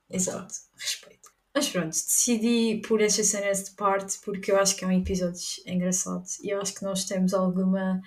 Exato, 0.10 0.54
respeito. 0.78 1.30
Mas 1.54 1.70
pronto, 1.70 1.90
decidi 1.90 2.82
por 2.88 3.02
esta 3.02 3.24
cena 3.24 3.52
de 3.52 3.72
parte 3.72 4.20
porque 4.24 4.52
eu 4.52 4.58
acho 4.58 4.76
que 4.76 4.84
é 4.84 4.88
um 4.88 4.92
episódio 4.92 5.42
engraçado 5.66 6.24
e 6.42 6.50
eu 6.50 6.60
acho 6.60 6.74
que 6.74 6.84
nós 6.84 7.04
temos 7.06 7.34
alguma, 7.34 8.02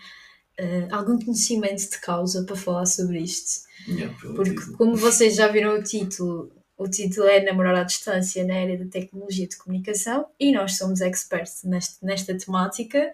eh, 0.59 0.89
algum 0.91 1.19
conhecimento 1.19 1.91
de 1.91 2.01
causa 2.01 2.45
para 2.45 2.57
falar 2.57 2.87
sobre 2.87 3.21
isto. 3.21 3.67
Yeah, 3.87 4.17
Porque, 4.35 4.73
como 4.73 4.97
vocês 4.97 5.37
já 5.37 5.47
viram 5.47 5.79
o 5.79 5.83
título, 5.83 6.51
o 6.77 6.89
título 6.89 7.27
é 7.27 7.43
Namorar 7.43 7.75
à 7.77 7.83
Distância 7.85 8.45
na 8.45 8.55
área 8.55 8.79
da 8.79 8.85
tecnologia 8.87 9.47
de 9.49 9.57
comunicação 9.57 10.27
e 10.39 10.53
nós 10.53 10.77
somos 10.77 11.01
experts 11.01 11.63
neste, 11.65 12.05
nesta 12.05 12.37
temática 12.37 13.13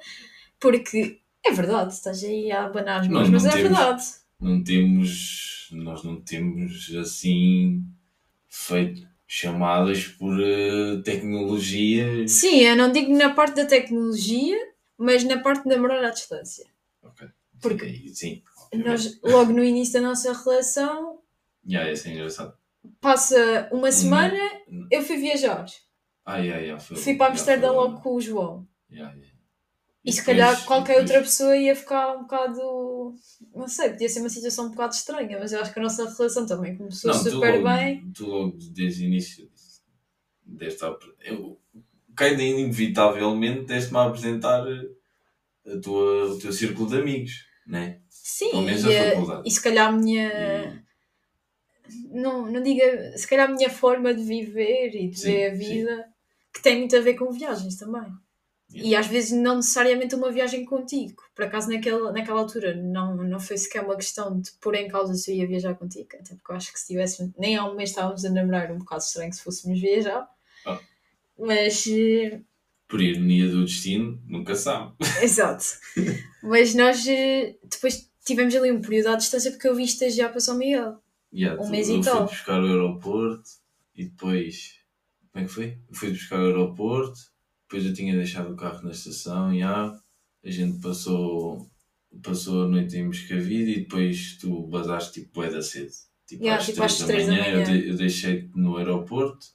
porque 0.59 1.21
é 1.45 1.51
verdade, 1.53 1.93
estás 1.93 2.23
aí 2.23 2.51
a 2.53 2.65
abanar 2.67 3.09
Não, 3.09 3.29
mas 3.29 3.43
não 3.45 3.51
é 3.51 3.55
temos. 3.55 3.63
verdade. 3.69 4.03
não 4.41 4.63
temos, 4.65 5.69
nós 5.73 6.05
não 6.05 6.21
temos 6.21 6.95
assim 6.97 7.85
feito 8.49 9.07
chamadas 9.27 10.07
por 10.07 10.39
eh, 10.41 11.01
tecnologia. 11.05 12.29
Sim, 12.29 12.61
eu 12.61 12.77
não 12.77 12.93
digo 12.93 13.17
na 13.17 13.31
parte 13.35 13.57
da 13.57 13.65
tecnologia, 13.67 14.57
mas 14.99 15.25
na 15.25 15.39
parte 15.41 15.63
de 15.65 15.71
namorar 15.71 16.05
à 16.05 16.11
distância. 16.11 16.67
Ok. 17.03 17.27
Porque 17.61 17.87
Sim, 18.09 18.15
sim. 18.15 18.43
nós, 18.75 19.19
logo 19.23 19.53
no 19.53 19.65
início 19.65 19.95
da 19.95 20.01
nossa 20.09 20.33
relação, 20.33 21.19
Yeah, 21.67 21.91
esse 21.93 22.09
é 22.09 22.13
engraçado. 22.15 22.55
Passa 23.01 23.69
uma 23.73 23.87
Uhum. 23.87 23.93
semana, 23.93 24.39
eu 24.91 25.03
fui 25.03 25.17
viajar. 25.17 25.65
Ah, 26.25 26.39
yeah, 26.39 26.61
yeah, 26.61 26.81
foi, 26.83 26.97
Fui 26.97 27.15
para 27.17 27.33
Amsterdã 27.33 27.73
logo 27.73 28.01
com 28.01 28.15
o 28.15 28.21
João. 28.21 28.67
Yeah, 28.91 29.13
yeah. 29.15 29.33
E 30.05 30.13
se 30.13 30.19
depois- 30.19 30.37
calhar 30.37 30.65
qualquer 30.65 30.93
depois- 30.95 31.11
outra 31.11 31.23
pessoa 31.23 31.57
ia 31.57 31.77
ficar 31.77 32.17
um 32.17 32.23
bocado. 32.23 33.15
Não 33.55 33.69
sei, 33.69 33.91
podia 33.91 34.09
ser 34.09 34.21
uma 34.21 34.29
situação 34.29 34.67
um 34.67 34.71
bocado 34.71 34.95
estranha, 34.95 35.39
mas 35.39 35.53
eu 35.53 35.61
acho 35.61 35.73
que 35.73 35.79
a 35.79 35.83
nossa 35.83 36.09
relação 36.09 36.45
também 36.47 36.77
começou 36.77 37.13
Não, 37.13 37.23
tu 37.23 37.31
super 37.31 37.55
logo, 37.61 37.65
bem. 37.69 38.11
Tu 38.13 38.27
logo 38.27 38.57
desde 38.73 39.05
o 39.05 39.07
início 39.07 39.49
deste 40.45 40.83
eu 41.25 41.59
ainda 42.19 42.43
inevitavelmente 42.43 43.65
deste-me 43.65 43.99
a 43.99 44.05
apresentar 44.05 44.65
a 45.67 45.81
tua, 45.81 46.33
o 46.33 46.39
teu 46.39 46.53
círculo 46.53 46.89
de 46.89 46.97
amigos, 46.99 47.47
né? 47.67 48.01
Sim, 48.09 48.67
e, 48.67 48.93
eh, 48.93 49.43
e 49.45 49.51
se 49.51 49.63
calhar 49.63 49.89
a 49.89 49.93
minha. 49.93 50.82
Não, 52.11 52.51
não 52.51 52.63
diga. 52.63 53.17
Se 53.17 53.27
calhar 53.27 53.49
a 53.49 53.53
minha 53.53 53.71
forma 53.71 54.15
de 54.15 54.23
viver 54.23 54.95
e 54.95 55.09
de 55.09 55.19
Sim, 55.19 55.27
ver 55.27 55.47
a 55.47 55.57
sim. 55.57 55.59
vida, 55.59 56.05
que 56.53 56.63
tem 56.63 56.79
muito 56.79 56.97
a 56.97 57.01
ver 57.01 57.15
com 57.15 57.31
viagens 57.31 57.77
também. 57.77 58.13
E 58.75 58.97
às 58.97 59.07
vezes 59.07 59.33
não 59.33 59.57
necessariamente 59.57 60.15
uma 60.15 60.31
viagem 60.33 60.65
contigo. 60.65 61.23
Por 61.35 61.45
acaso 61.45 61.69
naquela, 61.69 62.11
naquela 62.11 62.41
altura 62.41 62.75
não, 62.75 63.17
não 63.17 63.39
foi 63.39 63.59
sequer 63.59 63.85
uma 63.85 63.97
questão 63.97 64.41
de 64.41 64.51
pôr 64.61 64.75
em 64.75 64.89
causa 64.89 65.15
se 65.15 65.31
eu 65.31 65.37
ia 65.37 65.47
viajar 65.47 65.75
contigo, 65.75 66.09
até 66.15 66.35
porque 66.35 66.51
eu 66.53 66.57
acho 66.57 66.73
que 66.73 66.81
se 66.81 66.87
tivéssemos, 66.87 67.33
nem 67.39 67.57
há 67.57 67.67
um 67.69 67.75
mês 67.75 67.91
estávamos 67.91 68.25
a 68.25 68.31
namorar, 68.31 68.73
um 68.73 68.79
bocado 68.79 69.03
estranho 69.03 69.33
se 69.33 69.43
fôssemos 69.43 69.79
viajar. 69.79 70.27
Ah. 70.65 70.81
Mas 71.39 71.85
eh, 71.87 72.41
Por 72.89 73.01
ironia 73.03 73.49
do 73.49 73.65
destino, 73.65 74.19
nunca 74.27 74.55
sabe. 74.55 74.95
Exato. 75.23 75.65
Mas 76.43 76.75
nós 76.75 77.07
eh, 77.07 77.57
depois 77.65 78.11
tivemos 78.25 78.55
ali 78.55 78.73
um 78.73 78.81
período 78.81 79.09
à 79.09 79.17
distância 79.17 79.51
porque 79.51 79.69
eu 79.69 79.75
vim 79.75 79.85
estagiar 79.85 80.31
para 80.31 80.41
São 80.41 80.57
Miguel. 80.57 80.99
Yeah, 81.33 81.61
Um 81.61 81.65
tu- 81.65 81.71
mês 81.71 81.89
e 81.89 81.93
eu 81.95 82.03
fui 82.03 82.13
tal. 82.13 82.25
buscar 82.27 82.63
o 82.63 82.67
aeroporto 82.67 83.49
e 83.97 84.05
depois. 84.05 84.75
Como 85.33 85.45
é 85.45 85.49
que 85.49 85.55
foi? 85.55 85.79
Eu 85.89 85.95
fui 85.95 86.11
buscar 86.11 86.39
o 86.39 86.47
aeroporto, 86.47 87.19
depois 87.67 87.87
eu 87.87 87.95
tinha 87.95 88.15
deixado 88.15 88.53
o 88.53 88.57
carro 88.57 88.83
na 88.83 88.91
estação, 88.91 89.53
yeah, 89.53 89.99
a 90.45 90.51
gente 90.51 90.79
passou, 90.81 91.67
passou 92.23 92.65
a 92.65 92.69
noite 92.69 92.97
em 92.99 93.07
Moscavide 93.07 93.71
e 93.73 93.81
depois 93.81 94.37
tu 94.39 94.67
basaste 94.67 95.21
tipo 95.23 95.33
bué 95.41 95.49
da 95.51 95.63
cedo. 95.63 95.91
Tipo, 96.27 96.45
Yeah, 96.45 96.61
às, 96.61 96.67
tipo, 96.67 96.83
às 96.83 96.99
da 96.99 97.07
três 97.07 97.27
da 97.27 97.33
manhã, 97.33 97.47
eu, 97.47 97.61
manhã. 97.63 97.65
de- 97.81 97.89
eu 97.89 97.97
deixei-te 97.97 98.51
no 98.55 98.77
aeroporto 98.77 99.47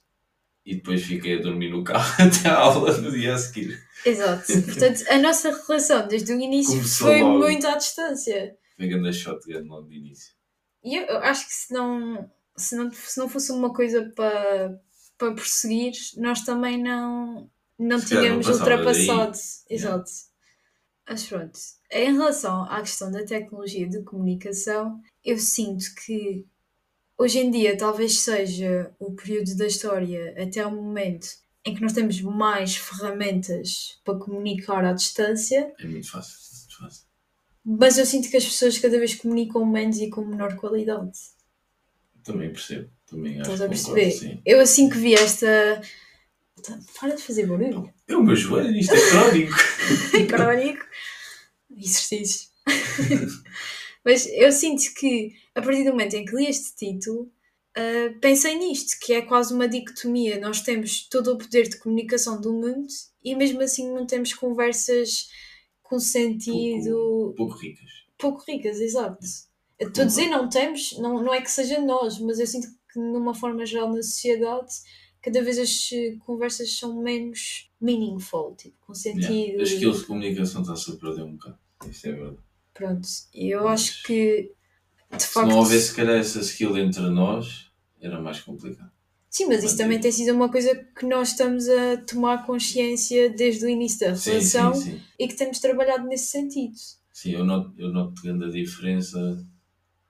e 0.66 0.74
depois 0.74 1.02
fiquei 1.04 1.38
a 1.38 1.42
dormir 1.42 1.70
no 1.70 1.84
carro 1.84 2.04
até 2.20 2.48
a 2.48 2.56
aula 2.58 2.96
no 2.98 3.10
dia 3.12 3.34
a 3.34 3.38
seguir. 3.38 3.80
Exato. 4.04 4.44
Portanto, 4.64 5.04
a 5.08 5.18
nossa 5.18 5.50
relação 5.50 6.08
desde 6.08 6.32
o 6.32 6.40
início 6.40 6.74
Começou 6.74 7.06
foi 7.08 7.22
logo. 7.22 7.38
muito 7.38 7.66
à 7.68 7.76
distância. 7.76 8.56
Foi 8.76 8.86
grande 8.88 9.12
shotgun 9.12 9.62
logo 9.66 9.88
de 9.88 9.96
início. 9.96 10.34
E 10.84 10.96
eu, 10.96 11.04
eu 11.06 11.18
acho 11.18 11.46
que 11.46 11.52
se 11.52 11.72
não, 11.72 12.30
se 12.56 12.76
não, 12.76 12.90
se 12.90 13.18
não 13.18 13.28
fosse 13.28 13.52
uma 13.52 13.72
coisa 13.72 14.12
para, 14.14 14.80
para 15.16 15.34
prosseguir, 15.34 15.92
nós 16.16 16.42
também 16.44 16.82
não, 16.82 17.50
não 17.78 17.98
Se 17.98 18.14
não 18.14 18.20
tínhamos 18.22 18.46
passava 18.46 18.70
ultrapassado. 18.70 19.32
daí. 19.32 19.76
Exato. 19.76 20.10
Mas 21.08 21.24
pronto, 21.26 21.58
em 21.90 22.12
relação 22.12 22.64
à 22.64 22.80
questão 22.80 23.10
da 23.10 23.24
tecnologia 23.24 23.88
de 23.88 24.02
comunicação, 24.02 25.00
eu 25.24 25.38
sinto 25.38 25.86
que 26.04 26.44
hoje 27.16 27.38
em 27.38 27.50
dia 27.50 27.76
talvez 27.76 28.20
seja 28.20 28.94
o 28.98 29.12
período 29.14 29.56
da 29.56 29.66
história 29.66 30.34
até 30.40 30.64
o 30.66 30.70
momento 30.70 31.28
em 31.64 31.74
que 31.74 31.80
nós 31.82 31.92
temos 31.92 32.20
mais 32.22 32.76
ferramentas 32.76 34.00
para 34.04 34.18
comunicar 34.18 34.84
à 34.84 34.92
distância, 34.92 35.72
É. 35.78 35.86
Muito 35.86 36.10
fácil. 36.10 36.38
Mas 37.70 37.98
eu 37.98 38.06
sinto 38.06 38.30
que 38.30 38.36
as 38.38 38.46
pessoas 38.46 38.78
cada 38.78 38.98
vez 38.98 39.14
comunicam 39.14 39.66
menos 39.66 39.98
e 39.98 40.08
com 40.08 40.24
menor 40.24 40.56
qualidade. 40.56 41.10
Também 42.24 42.50
percebo. 42.50 42.88
Também 43.06 43.38
acho 43.38 43.52
Estás 43.52 43.60
a 43.60 43.68
concordo, 43.68 43.94
perceber? 43.94 44.10
sim. 44.10 44.40
Eu 44.46 44.58
assim 44.58 44.88
que 44.88 44.96
vi 44.96 45.12
esta. 45.12 45.82
Para 46.98 47.14
de 47.14 47.22
fazer 47.22 47.46
barulho. 47.46 47.92
É 48.08 48.16
o 48.16 48.22
meu 48.22 48.34
joelho, 48.34 48.74
isto 48.74 48.94
é 48.94 49.10
crónico. 49.10 49.54
Caralho. 50.30 50.78
Exercícios. 51.76 52.50
Mas 54.02 54.26
eu 54.26 54.50
sinto 54.50 54.94
que 54.94 55.34
a 55.54 55.60
partir 55.60 55.84
do 55.84 55.90
momento 55.90 56.14
em 56.14 56.24
que 56.24 56.34
li 56.34 56.46
este 56.46 56.74
título, 56.74 57.30
ah, 57.76 58.14
pensei 58.18 58.56
nisto, 58.58 58.98
que 58.98 59.12
é 59.12 59.20
quase 59.20 59.52
uma 59.52 59.68
dicotomia. 59.68 60.40
Nós 60.40 60.62
temos 60.62 61.06
todo 61.06 61.34
o 61.34 61.38
poder 61.38 61.68
de 61.68 61.76
comunicação 61.76 62.40
do 62.40 62.50
mundo 62.52 62.88
e 63.22 63.34
mesmo 63.36 63.60
assim 63.60 63.92
não 63.92 64.06
temos 64.06 64.32
conversas 64.32 65.28
com 65.88 65.98
sentido 65.98 67.32
Pouco 67.36 67.56
ricas. 67.56 67.90
pouco 68.18 68.44
ricas, 68.46 68.78
exato. 68.80 69.18
Estou 69.78 70.02
a 70.02 70.06
dizer 70.06 70.26
não 70.28 70.48
temos, 70.48 70.98
não, 70.98 71.22
não 71.22 71.32
é 71.32 71.40
que 71.40 71.50
seja 71.50 71.80
nós, 71.80 72.18
mas 72.18 72.38
eu 72.40 72.46
sinto 72.46 72.66
que 72.92 72.98
numa 72.98 73.32
forma 73.34 73.64
geral 73.64 73.88
na 73.88 74.02
sociedade 74.02 74.68
cada 75.22 75.42
vez 75.42 75.58
as 75.58 75.90
eh, 75.92 76.16
conversas 76.26 76.72
são 76.76 77.00
menos 77.02 77.70
meaningful, 77.80 78.54
tipo, 78.56 78.76
com 78.86 78.94
sentido. 78.94 79.28
Yeah. 79.28 79.62
As 79.62 79.70
skills 79.70 79.98
de 80.00 80.06
comunicação 80.06 80.62
está-se 80.62 80.90
a 80.92 80.96
perder 80.96 81.22
um 81.22 81.32
bocado. 81.32 81.58
Isto 81.88 82.06
é 82.08 82.12
verdade. 82.12 82.38
Pronto, 82.74 83.08
eu 83.34 83.64
Mas- 83.64 83.80
acho 83.80 84.02
que 84.04 84.52
Se 85.18 85.26
facto. 85.28 85.48
não 85.48 85.58
houvesse, 85.58 85.88
se 85.88 85.94
calhar, 85.96 86.16
essa 86.16 86.40
skill 86.40 86.76
entre 86.78 87.08
nós, 87.10 87.70
era 88.00 88.20
mais 88.20 88.40
complicado. 88.40 88.92
Sim, 89.30 89.46
mas 89.46 89.62
isso 89.62 89.76
também 89.76 90.00
tem 90.00 90.10
sido 90.10 90.34
uma 90.34 90.50
coisa 90.50 90.74
que 90.74 91.04
nós 91.06 91.28
estamos 91.28 91.68
a 91.68 91.98
tomar 91.98 92.46
consciência 92.46 93.30
desde 93.30 93.64
o 93.66 93.68
início 93.68 94.00
da 94.08 94.16
Sim, 94.16 94.30
relação 94.30 94.74
sim, 94.74 94.92
sim. 94.92 95.00
e 95.18 95.28
que 95.28 95.34
temos 95.36 95.58
trabalhado 95.58 96.06
nesse 96.06 96.30
sentido. 96.30 96.74
Sim, 97.12 97.32
eu 97.32 97.44
noto, 97.44 97.72
eu 97.76 97.92
noto 97.92 98.22
grande 98.22 98.44
a 98.46 98.48
diferença. 98.48 99.18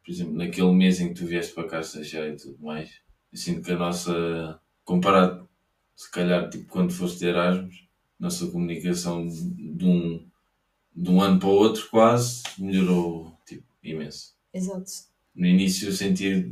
Por 0.05 0.13
exemplo, 0.13 0.35
naquele 0.35 0.73
mês 0.73 1.01
em 1.01 1.09
que 1.09 1.15
tu 1.21 1.27
vieste 1.27 1.53
para 1.53 1.69
cá 1.69 1.81
estagiar 1.81 2.29
e 2.29 2.37
tudo 2.37 2.63
mais, 2.63 2.91
eu 3.33 3.39
sinto 3.39 3.63
que 3.63 3.73
a 3.73 3.77
nossa. 3.77 4.61
Comparado, 4.85 5.49
se 5.95 6.11
calhar, 6.11 6.49
tipo, 6.49 6.67
quando 6.67 6.93
foste 6.95 7.19
de 7.19 7.27
Erasmus, 7.27 7.89
nossa 8.19 8.47
comunicação 8.47 9.27
de 9.27 9.85
um, 9.85 10.27
de 10.95 11.11
um 11.11 11.21
ano 11.21 11.39
para 11.39 11.49
o 11.49 11.53
outro 11.53 11.89
quase 11.91 12.43
melhorou 12.59 13.37
tipo, 13.47 13.65
imenso. 13.83 14.35
Exato. 14.53 14.91
no 15.35 15.47
início 15.47 15.89
eu 15.89 15.93
sentia 15.93 16.43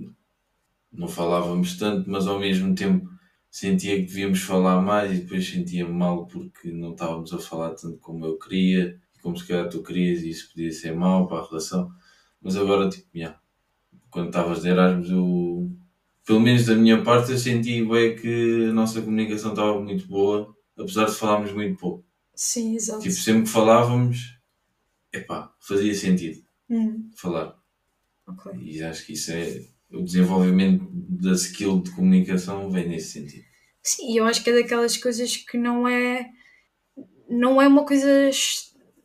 não 0.97 1.09
falávamos 1.09 1.77
tanto, 1.77 2.09
mas 2.11 2.27
ao 2.27 2.39
mesmo 2.39 2.75
tempo 2.75 3.09
sentia 3.51 3.97
que 3.97 4.07
devíamos 4.07 4.41
falar 4.43 4.81
mais 4.83 5.13
e 5.13 5.21
depois 5.23 5.49
sentia 5.49 5.89
mal 5.89 6.27
porque 6.27 6.71
não 6.71 6.93
estávamos 6.93 7.33
a 7.33 7.39
falar 7.39 7.71
tanto 7.75 7.99
como 7.99 8.25
eu 8.27 8.39
queria 8.39 8.99
e 9.17 9.19
como 9.21 9.37
se 9.37 9.47
calhar 9.47 9.69
tu 9.69 9.83
querias 9.83 10.23
e 10.23 10.31
isso 10.31 10.51
podia 10.51 10.71
ser 10.73 10.95
mau 10.95 11.27
para 11.27 11.39
a 11.39 11.47
relação. 11.47 11.91
Mas 12.41 12.57
agora, 12.57 12.89
tipo, 12.89 13.09
yeah, 13.17 13.39
quando 14.11 14.27
estavas 14.29 14.63
de 14.63 14.69
Erasmus, 14.69 15.11
eu, 15.11 15.71
pelo 16.25 16.41
menos 16.41 16.67
da 16.67 16.75
minha 16.75 17.03
parte, 17.03 17.33
eu 17.33 17.39
senti 17.39 17.85
bem 17.85 18.15
que 18.17 18.67
a 18.71 18.73
nossa 18.73 19.01
comunicação 19.01 19.51
estava 19.51 19.81
muito 19.81 20.07
boa, 20.07 20.55
apesar 20.77 21.07
de 21.07 21.13
falarmos 21.15 21.53
muito 21.53 21.79
pouco. 21.79 22.05
Sim, 22.35 22.75
exato. 22.77 23.01
Tipo, 23.03 23.15
sempre 23.15 23.43
que 23.45 23.49
falávamos, 23.49 24.39
epá, 25.13 25.53
fazia 25.61 25.95
sentido 25.95 26.45
Hum, 26.69 27.11
falar. 27.17 27.57
ok. 28.27 28.53
E 28.61 28.83
acho 28.83 29.07
que 29.07 29.13
isso 29.15 29.33
é 29.33 29.65
o 29.91 30.03
desenvolvimento 30.03 30.87
da 30.93 31.33
skill 31.33 31.81
de 31.81 31.91
comunicação 31.93 32.71
vem 32.71 32.89
nesse 32.89 33.13
sentido. 33.13 33.45
Sim, 33.83 34.13
e 34.13 34.17
eu 34.17 34.25
acho 34.25 34.43
que 34.43 34.51
é 34.51 34.55
daquelas 34.55 34.97
coisas 34.97 35.37
que 35.37 35.57
não 35.57 35.87
é. 35.87 36.31
Não 37.29 37.61
é 37.61 37.69
uma 37.69 37.85
coisa. 37.85 38.31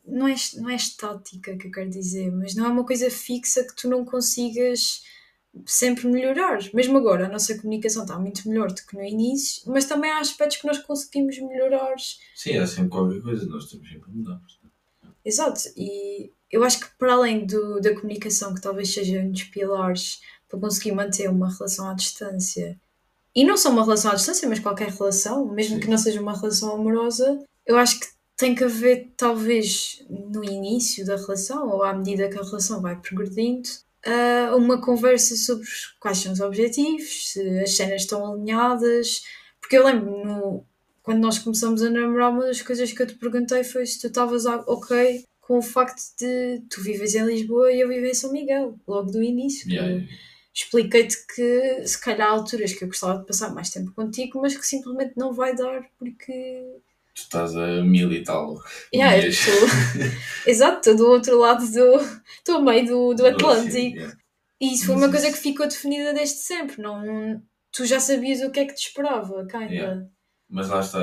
Não 0.06 0.28
é, 0.28 0.36
não 0.56 0.70
é 0.70 0.76
estática 0.76 1.56
que 1.56 1.68
eu 1.68 1.72
quero 1.72 1.90
dizer, 1.90 2.32
mas 2.32 2.56
não 2.56 2.66
é 2.66 2.70
uma 2.70 2.86
coisa 2.86 3.10
fixa 3.10 3.64
que 3.64 3.76
tu 3.76 3.88
não 3.88 4.04
consigas 4.04 5.04
sempre 5.66 6.08
melhorar. 6.08 6.60
Mesmo 6.74 6.98
agora, 6.98 7.26
a 7.26 7.30
nossa 7.30 7.56
comunicação 7.58 8.04
está 8.04 8.18
muito 8.18 8.48
melhor 8.50 8.70
do 8.72 8.82
que 8.86 8.96
no 8.96 9.04
início, 9.04 9.72
mas 9.72 9.86
também 9.86 10.12
há 10.12 10.20
aspectos 10.20 10.58
que 10.58 10.68
nós 10.68 10.80
conseguimos 10.80 11.38
melhorar. 11.40 11.96
Sim, 12.36 12.58
há 12.58 12.66
sempre 12.66 12.90
qualquer 12.90 13.22
coisa, 13.22 13.46
nós 13.46 13.70
temos 13.70 13.88
sempre 13.90 14.10
a 14.10 14.14
mudar. 14.14 14.42
Exato, 15.24 15.62
e 15.78 16.32
eu 16.50 16.64
acho 16.64 16.80
que 16.80 16.98
para 16.98 17.14
além 17.14 17.46
do, 17.46 17.80
da 17.80 17.94
comunicação, 17.94 18.56
que 18.56 18.62
talvez 18.62 18.92
seja 18.94 19.20
um 19.20 19.32
dos 19.32 19.44
pilares 19.44 20.22
para 20.52 20.60
conseguir 20.60 20.92
manter 20.92 21.30
uma 21.30 21.50
relação 21.50 21.90
à 21.90 21.94
distância, 21.94 22.78
e 23.34 23.46
não 23.46 23.56
só 23.56 23.70
uma 23.70 23.84
relação 23.84 24.12
à 24.12 24.16
distância, 24.16 24.48
mas 24.48 24.60
qualquer 24.60 24.90
relação, 24.90 25.48
mesmo 25.48 25.76
Sim. 25.76 25.80
que 25.80 25.90
não 25.90 25.98
seja 25.98 26.22
uma 26.22 26.38
relação 26.38 26.76
amorosa, 26.76 27.42
eu 27.66 27.78
acho 27.78 28.02
que 28.02 28.08
tem 28.36 28.54
que 28.54 28.64
haver, 28.64 29.10
talvez 29.16 30.04
no 30.10 30.44
início 30.44 31.06
da 31.06 31.16
relação, 31.16 31.70
ou 31.70 31.84
à 31.84 31.94
medida 31.94 32.28
que 32.28 32.38
a 32.38 32.44
relação 32.44 32.82
vai 32.82 33.00
progredindo, 33.00 33.70
ah, 34.06 34.56
uma 34.58 34.82
conversa 34.82 35.36
sobre 35.38 35.66
quais 36.00 36.18
são 36.18 36.34
os 36.34 36.42
objetivos, 36.42 37.32
se 37.32 37.60
as 37.60 37.76
cenas 37.76 38.02
estão 38.02 38.34
alinhadas, 38.34 39.22
porque 39.62 39.78
eu 39.78 39.86
lembro 39.86 40.26
no, 40.26 40.66
quando 41.02 41.20
nós 41.20 41.40
começamos 41.40 41.82
a 41.82 41.90
namorar, 41.90 42.32
uma 42.32 42.48
das 42.48 42.62
coisas 42.62 42.92
que 42.92 43.02
eu 43.02 43.08
te 43.08 43.16
perguntei 43.16 43.64
foi 43.64 43.86
se 43.86 44.02
tu 44.02 44.08
estavas 44.08 44.46
ok 44.46 45.24
com 45.40 45.60
o 45.60 45.62
facto 45.62 46.02
de 46.20 46.62
tu 46.70 46.82
vives 46.82 47.16
em 47.16 47.26
Lisboa 47.26 47.72
e 47.72 47.82
eu 47.82 47.88
vivo 47.88 48.06
em 48.06 48.14
São 48.14 48.32
Miguel, 48.32 48.76
logo 48.88 49.12
do 49.12 49.24
início. 49.24 49.70
Yeah, 49.70 50.06
Expliquei-te 50.54 51.16
que 51.34 51.88
se 51.88 52.00
calhar 52.00 52.28
há 52.28 52.32
alturas 52.32 52.74
que 52.74 52.84
eu 52.84 52.88
gostava 52.90 53.20
de 53.20 53.26
passar 53.26 53.54
mais 53.54 53.70
tempo 53.70 53.92
contigo, 53.94 54.42
mas 54.42 54.56
que 54.58 54.66
simplesmente 54.66 55.14
não 55.16 55.32
vai 55.34 55.56
dar 55.56 55.82
porque. 55.98 56.34
tu 57.16 57.22
estás 57.22 57.56
a 57.56 57.82
mil 57.84 58.12
e 58.12 58.22
tal. 58.24 58.62
Yeah, 58.94 59.18
eu 59.24 59.30
estou- 59.30 59.54
Exato, 60.46 60.78
estou 60.90 60.96
do 60.98 61.10
outro 61.12 61.40
lado 61.40 61.66
do. 61.72 61.96
Estou 62.38 62.58
a 62.58 62.62
meio 62.62 62.86
do, 62.86 63.14
do 63.14 63.26
Atlântico. 63.28 63.78
Yeah. 63.98 64.18
E 64.60 64.74
isso 64.74 64.86
foi 64.86 64.96
Mas 64.96 65.04
uma 65.06 65.12
coisa 65.12 65.28
isso- 65.28 65.38
que 65.38 65.42
ficou 65.44 65.68
definida 65.68 66.14
desde 66.14 66.36
sempre. 66.40 66.82
Não, 66.82 67.42
tu 67.72 67.86
já 67.86 68.00
sabias 68.00 68.42
o 68.42 68.52
que 68.52 68.60
é 68.60 68.66
que 68.66 68.74
te 68.76 68.88
esperava, 68.88 69.46
kinda. 69.48 69.66
Yeah. 69.74 70.06
Mas 70.50 70.68
lá 70.68 70.82
está, 70.82 71.00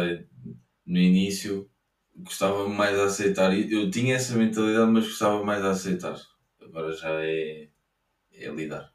no 0.87 0.99
início 0.99 1.69
gostava 2.15 2.69
mais 2.69 2.95
de 2.97 3.01
aceitar. 3.03 3.57
Eu 3.57 3.91
tinha 3.91 4.17
essa 4.17 4.35
mentalidade, 4.37 4.91
mas 4.91 5.05
gostava 5.07 5.43
mais 5.43 5.63
de 5.63 5.69
aceitar. 5.69 6.21
Agora 6.61 6.93
já 6.93 7.09
é, 7.25 7.69
é 8.35 8.49
lidar. 8.51 8.93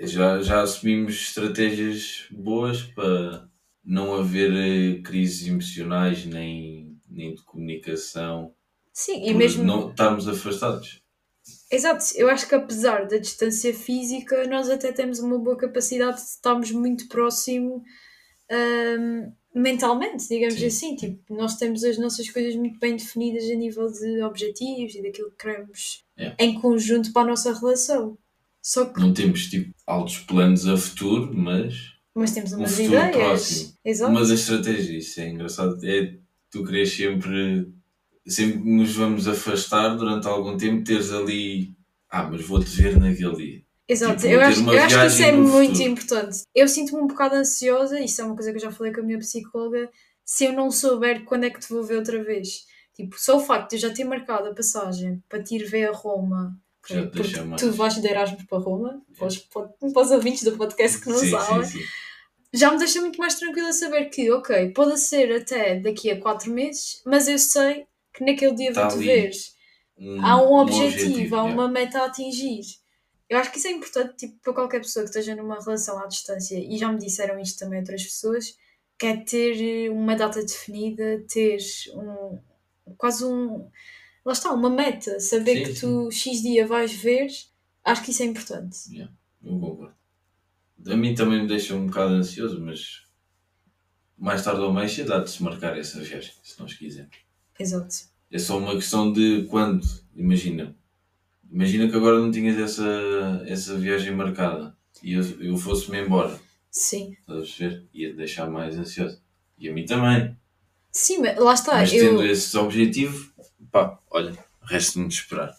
Já, 0.00 0.40
já 0.42 0.62
assumimos 0.62 1.14
estratégias 1.14 2.26
boas 2.30 2.82
para 2.82 3.48
não 3.84 4.14
haver 4.14 4.52
eh, 4.52 5.02
crises 5.02 5.48
emocionais 5.48 6.24
nem, 6.24 6.96
nem 7.08 7.34
de 7.34 7.42
comunicação. 7.42 8.54
Sim, 8.92 9.24
e 9.28 9.34
mesmo. 9.34 9.64
não 9.64 9.90
estarmos 9.90 10.28
afastados. 10.28 11.02
Exato, 11.70 12.04
eu 12.14 12.28
acho 12.28 12.48
que 12.48 12.54
apesar 12.54 13.06
da 13.06 13.16
distância 13.18 13.72
física, 13.74 14.46
nós 14.46 14.68
até 14.70 14.92
temos 14.92 15.18
uma 15.18 15.38
boa 15.38 15.56
capacidade 15.56 16.16
de 16.16 16.22
estarmos 16.22 16.70
muito 16.70 17.08
próximo, 17.08 17.82
hum, 18.50 19.32
mentalmente, 19.54 20.28
digamos 20.28 20.58
Sim. 20.58 20.66
assim. 20.66 20.96
Tipo, 20.96 21.34
nós 21.34 21.56
temos 21.56 21.82
as 21.84 21.98
nossas 21.98 22.28
coisas 22.30 22.54
muito 22.56 22.78
bem 22.78 22.96
definidas 22.96 23.44
a 23.50 23.54
nível 23.54 23.90
de 23.90 24.22
objetivos 24.22 24.94
e 24.94 25.02
daquilo 25.02 25.30
que 25.30 25.36
queremos 25.44 26.04
É. 26.16 26.34
em 26.38 26.60
conjunto 26.60 27.12
para 27.12 27.22
a 27.22 27.30
nossa 27.30 27.52
relação. 27.52 28.16
Só 28.62 28.84
que, 28.86 29.00
Não 29.00 29.12
temos 29.14 29.46
tipo 29.48 29.72
altos 29.86 30.18
planos 30.18 30.66
a 30.68 30.76
futuro, 30.76 31.32
mas 31.34 31.74
mas 32.14 32.32
temos 32.32 32.52
umas 32.52 32.70
futuro 32.72 32.94
ideias. 32.96 33.14
próximo. 33.16 33.72
Exato. 33.84 34.10
uma 34.10 34.20
das 34.20 34.30
estratégias, 34.30 35.06
isso 35.06 35.20
é 35.20 35.28
engraçado, 35.28 35.78
é 35.86 36.14
tu 36.50 36.64
queres 36.64 36.92
sempre, 36.92 37.72
sempre 38.26 38.58
nos 38.70 38.94
vamos 38.96 39.28
afastar 39.28 39.90
durante 39.96 40.26
algum 40.26 40.56
tempo, 40.56 40.82
teres 40.84 41.12
ali, 41.12 41.76
ah, 42.10 42.24
mas 42.24 42.42
vou-te 42.42 42.68
ver 42.70 42.98
naquele 42.98 43.36
dia. 43.36 43.62
Exato, 43.88 44.16
Tipo, 44.20 44.28
eu 44.34 44.40
acho, 44.42 44.60
eu 44.70 44.82
acho 44.82 44.98
que 45.00 45.06
isso 45.06 45.22
é 45.22 45.32
muito 45.32 45.68
futuro. 45.76 45.88
importante. 45.90 46.38
Eu 46.54 46.68
sinto-me 46.68 47.00
um 47.02 47.06
bocado 47.06 47.36
ansiosa, 47.36 47.98
isso 48.00 48.20
é 48.20 48.24
uma 48.24 48.34
coisa 48.34 48.50
que 48.50 48.56
eu 48.58 48.62
já 48.62 48.70
falei 48.72 48.92
com 48.92 49.00
a 49.00 49.04
minha 49.04 49.18
psicóloga, 49.18 49.88
se 50.24 50.44
eu 50.44 50.52
não 50.52 50.70
souber 50.70 51.24
quando 51.24 51.44
é 51.44 51.50
que 51.50 51.60
te 51.60 51.68
vou 51.70 51.82
ver 51.82 51.96
outra 51.96 52.22
vez. 52.22 52.66
Tipo, 52.94 53.16
só 53.18 53.36
o 53.38 53.40
facto 53.40 53.70
de 53.70 53.76
eu 53.76 53.80
já 53.80 53.90
ter 53.90 54.04
marcado 54.04 54.48
a 54.48 54.54
passagem 54.54 55.22
para 55.28 55.42
te 55.42 55.54
ir 55.56 55.64
ver 55.64 55.88
a 55.88 55.92
Roma, 55.92 56.54
ok? 56.88 56.96
Já 56.96 57.02
te 57.02 57.10
porque 57.10 57.22
deixa 57.22 57.44
mais. 57.44 57.62
tu 57.62 57.72
vais 57.72 57.94
de 57.94 58.08
Erasmus 58.08 58.44
para 58.44 58.58
Roma, 58.58 59.02
para 59.16 59.26
os, 59.26 59.36
para 59.38 60.02
os 60.02 60.10
ouvintes 60.10 60.42
do 60.42 60.56
podcast 60.56 61.00
que 61.00 61.08
não 61.08 61.18
sim, 61.18 61.30
sabem, 61.30 61.64
sim, 61.64 61.78
sim. 61.78 61.84
já 62.52 62.70
me 62.70 62.78
deixa 62.78 63.00
muito 63.00 63.18
mais 63.18 63.34
tranquila 63.34 63.72
saber 63.72 64.06
que, 64.06 64.30
ok, 64.30 64.70
pode 64.70 64.98
ser 64.98 65.32
até 65.32 65.78
daqui 65.80 66.10
a 66.10 66.20
quatro 66.20 66.50
meses, 66.52 67.02
mas 67.04 67.28
eu 67.28 67.38
sei 67.38 67.86
que 68.12 68.24
naquele 68.24 68.54
dia 68.54 68.72
Tá 68.72 68.88
vou-te 68.88 69.04
ver. 69.04 69.30
Um- 69.98 70.24
Há 70.24 70.42
um 70.42 70.54
objetivo, 70.54 71.34
há 71.36 71.40
yeah. 71.40 71.54
uma 71.54 71.68
meta 71.68 72.00
a 72.00 72.06
atingir. 72.06 72.62
Eu 73.28 73.36
acho 73.38 73.50
que 73.50 73.58
isso 73.58 73.66
é 73.68 73.72
importante 73.72 74.16
tipo, 74.16 74.38
para 74.42 74.54
qualquer 74.54 74.80
pessoa 74.80 75.02
que 75.04 75.10
esteja 75.10 75.34
numa 75.36 75.58
relação 75.58 75.98
à 75.98 76.06
distância, 76.06 76.56
e 76.58 76.78
já 76.78 76.90
me 76.90 76.98
disseram 76.98 77.38
isto 77.38 77.58
também 77.58 77.80
outras 77.80 78.02
pessoas, 78.04 78.56
que 78.98 79.06
é 79.06 79.16
ter 79.16 79.90
uma 79.90 80.16
data 80.16 80.40
definida, 80.40 81.22
ter 81.28 81.58
um 81.94 82.38
quase 82.96 83.24
um. 83.24 83.68
Lá 84.28 84.34
está, 84.34 84.52
uma 84.52 84.68
meta, 84.68 85.18
saber 85.20 85.56
Sim, 85.56 85.72
que 85.72 85.80
tu 85.80 86.10
X 86.10 86.42
dia 86.42 86.66
vais 86.66 86.92
ver, 86.92 87.28
acho 87.82 88.04
que 88.04 88.10
isso 88.10 88.22
é 88.22 88.26
importante. 88.26 88.76
Yeah, 88.90 89.10
eu 89.42 89.58
concordo. 89.58 89.94
A 90.86 90.94
mim 90.94 91.14
também 91.14 91.40
me 91.40 91.48
deixa 91.48 91.74
um 91.74 91.86
bocado 91.86 92.12
ansioso, 92.12 92.60
mas 92.60 93.06
mais 94.18 94.44
tarde 94.44 94.60
ou 94.60 94.70
mais 94.70 94.92
cedo 94.92 95.14
há 95.14 95.20
de 95.20 95.30
se 95.30 95.42
marcar 95.42 95.78
essa 95.78 95.98
viagem, 96.00 96.30
se 96.42 96.60
nós 96.60 96.74
quisermos. 96.74 97.16
Exato. 97.58 97.94
É 98.30 98.38
só 98.38 98.58
uma 98.58 98.74
questão 98.74 99.10
de 99.10 99.46
quando, 99.48 99.88
imagina. 100.14 100.76
Imagina 101.50 101.88
que 101.88 101.96
agora 101.96 102.20
não 102.20 102.30
tinhas 102.30 102.58
essa, 102.58 103.42
essa 103.46 103.78
viagem 103.78 104.14
marcada 104.14 104.76
e 105.02 105.14
eu, 105.14 105.22
eu 105.40 105.56
fosse-me 105.56 106.02
embora, 106.02 106.38
Sim. 106.70 107.16
estás 107.18 107.38
a 107.38 107.40
perceber? 107.40 107.88
Ia-te 107.94 108.16
deixar 108.16 108.50
mais 108.50 108.76
ansioso. 108.76 109.22
E 109.56 109.70
a 109.70 109.72
mim 109.72 109.86
também. 109.86 110.36
Sim, 110.90 111.18
mas 111.18 111.38
lá 111.38 111.54
está. 111.54 111.74
Mas 111.74 111.92
eu... 111.92 112.10
tendo 112.16 112.24
esse 112.26 112.56
objetivo, 112.56 113.32
pá, 113.70 113.98
olha, 114.10 114.36
resta-me 114.62 115.08
de 115.08 115.14
esperar. 115.14 115.54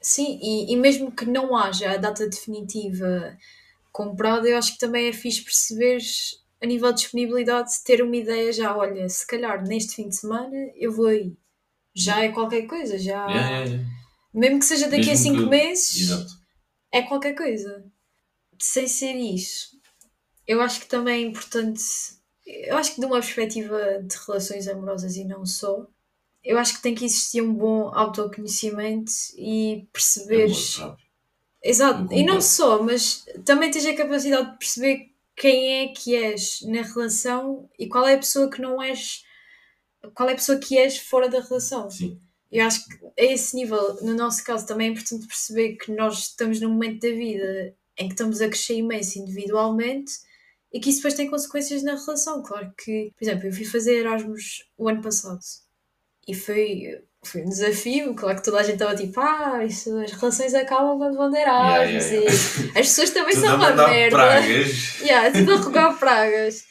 Sim, 0.00 0.38
e, 0.42 0.72
e 0.72 0.76
mesmo 0.76 1.10
que 1.10 1.24
não 1.24 1.56
haja 1.56 1.92
a 1.92 1.96
data 1.96 2.28
definitiva 2.28 3.36
comprada, 3.90 4.48
eu 4.48 4.58
acho 4.58 4.72
que 4.74 4.78
também 4.78 5.08
é 5.08 5.12
fixe 5.12 5.42
perceber 5.42 5.98
a 6.62 6.66
nível 6.66 6.92
de 6.92 7.00
disponibilidade, 7.02 7.70
ter 7.84 8.02
uma 8.02 8.16
ideia 8.16 8.52
já, 8.52 8.76
olha, 8.76 9.08
se 9.08 9.26
calhar 9.26 9.62
neste 9.66 9.94
fim 9.96 10.08
de 10.08 10.16
semana 10.16 10.56
eu 10.76 10.92
vou 10.92 11.06
aí. 11.06 11.34
Já 11.94 12.22
é 12.22 12.28
qualquer 12.30 12.62
coisa, 12.66 12.98
já. 12.98 13.26
Yeah, 13.26 13.48
yeah, 13.50 13.64
yeah. 13.70 13.90
Mesmo 14.34 14.58
que 14.58 14.64
seja 14.66 14.86
daqui 14.88 15.02
a 15.10 15.14
Mesmo 15.14 15.22
cinco 15.22 15.42
que- 15.44 15.48
meses, 15.48 16.00
Exato. 16.00 16.32
é 16.92 17.02
qualquer 17.02 17.34
coisa. 17.34 17.84
Sem 18.60 18.88
ser 18.88 19.12
isso, 19.14 19.78
eu 20.46 20.60
acho 20.60 20.80
que 20.80 20.86
também 20.86 21.24
é 21.24 21.26
importante. 21.28 21.82
Eu 22.46 22.76
acho 22.76 22.94
que 22.94 23.00
de 23.00 23.06
uma 23.06 23.20
perspectiva 23.20 24.02
de 24.02 24.16
relações 24.26 24.68
amorosas 24.68 25.16
e 25.16 25.24
não 25.24 25.46
só, 25.46 25.86
eu 26.44 26.58
acho 26.58 26.76
que 26.76 26.82
tem 26.82 26.94
que 26.94 27.04
existir 27.04 27.40
um 27.40 27.54
bom 27.54 27.90
autoconhecimento 27.94 29.12
e 29.36 29.88
perceberes. 29.92 30.78
Amor. 30.78 30.98
Exato, 31.62 32.12
e 32.12 32.22
não 32.22 32.42
só, 32.42 32.82
mas 32.82 33.24
também 33.46 33.70
tens 33.70 33.86
a 33.86 33.96
capacidade 33.96 34.52
de 34.52 34.58
perceber 34.58 35.10
quem 35.34 35.80
é 35.80 35.88
que 35.88 36.14
és 36.14 36.60
na 36.62 36.82
relação 36.82 37.68
e 37.78 37.88
qual 37.88 38.06
é 38.06 38.14
a 38.14 38.18
pessoa 38.18 38.50
que 38.50 38.60
não 38.60 38.82
és, 38.82 39.24
qual 40.14 40.28
é 40.28 40.32
a 40.32 40.36
pessoa 40.36 40.58
que 40.58 40.76
és 40.76 40.98
fora 40.98 41.28
da 41.28 41.40
relação. 41.40 41.90
Sim. 41.90 42.20
Eu 42.52 42.66
acho 42.66 42.86
que 42.86 42.94
a 43.18 43.24
esse 43.24 43.56
nível, 43.56 43.96
no 44.02 44.14
nosso 44.14 44.44
caso, 44.44 44.66
também 44.66 44.88
é 44.88 44.90
importante 44.90 45.26
perceber 45.26 45.76
que 45.76 45.90
nós 45.90 46.18
estamos 46.18 46.60
num 46.60 46.70
momento 46.70 47.00
da 47.00 47.08
vida 47.08 47.74
em 47.96 48.08
que 48.08 48.14
estamos 48.14 48.40
a 48.40 48.48
crescer 48.48 48.76
imenso 48.76 49.18
individualmente 49.18 50.12
e 50.74 50.80
que 50.80 50.90
isso 50.90 50.98
depois 50.98 51.14
tem 51.14 51.30
consequências 51.30 51.82
na 51.84 51.92
relação. 51.94 52.42
Claro 52.42 52.70
que, 52.76 53.12
por 53.16 53.24
exemplo, 53.24 53.46
eu 53.46 53.52
fui 53.52 53.64
fazer 53.64 54.00
Erasmus 54.00 54.64
o 54.76 54.88
ano 54.88 55.00
passado 55.00 55.38
e 56.26 56.34
foi, 56.34 57.00
foi 57.24 57.42
um 57.42 57.48
desafio. 57.48 58.12
Claro 58.14 58.36
que 58.38 58.44
toda 58.44 58.58
a 58.58 58.62
gente 58.64 58.74
estava 58.74 58.96
tipo, 58.96 59.20
ah, 59.20 59.64
isso, 59.64 59.96
as 60.00 60.10
relações 60.12 60.52
acabam 60.52 60.98
quando 60.98 61.16
vão 61.16 61.30
de 61.30 61.36
Yeah, 61.38 61.84
Erasmus 61.92 62.10
yeah, 62.10 62.26
e 62.26 62.68
as 62.80 62.86
pessoas 62.88 63.10
também 63.10 63.34
são 63.36 63.56
uma 63.56 63.70
merda. 63.88 64.16
pragas. 64.16 65.00
Yeah, 65.00 65.32
tudo 65.32 65.52
a 65.52 65.56
rogar 65.58 65.98
pragas. 65.98 66.64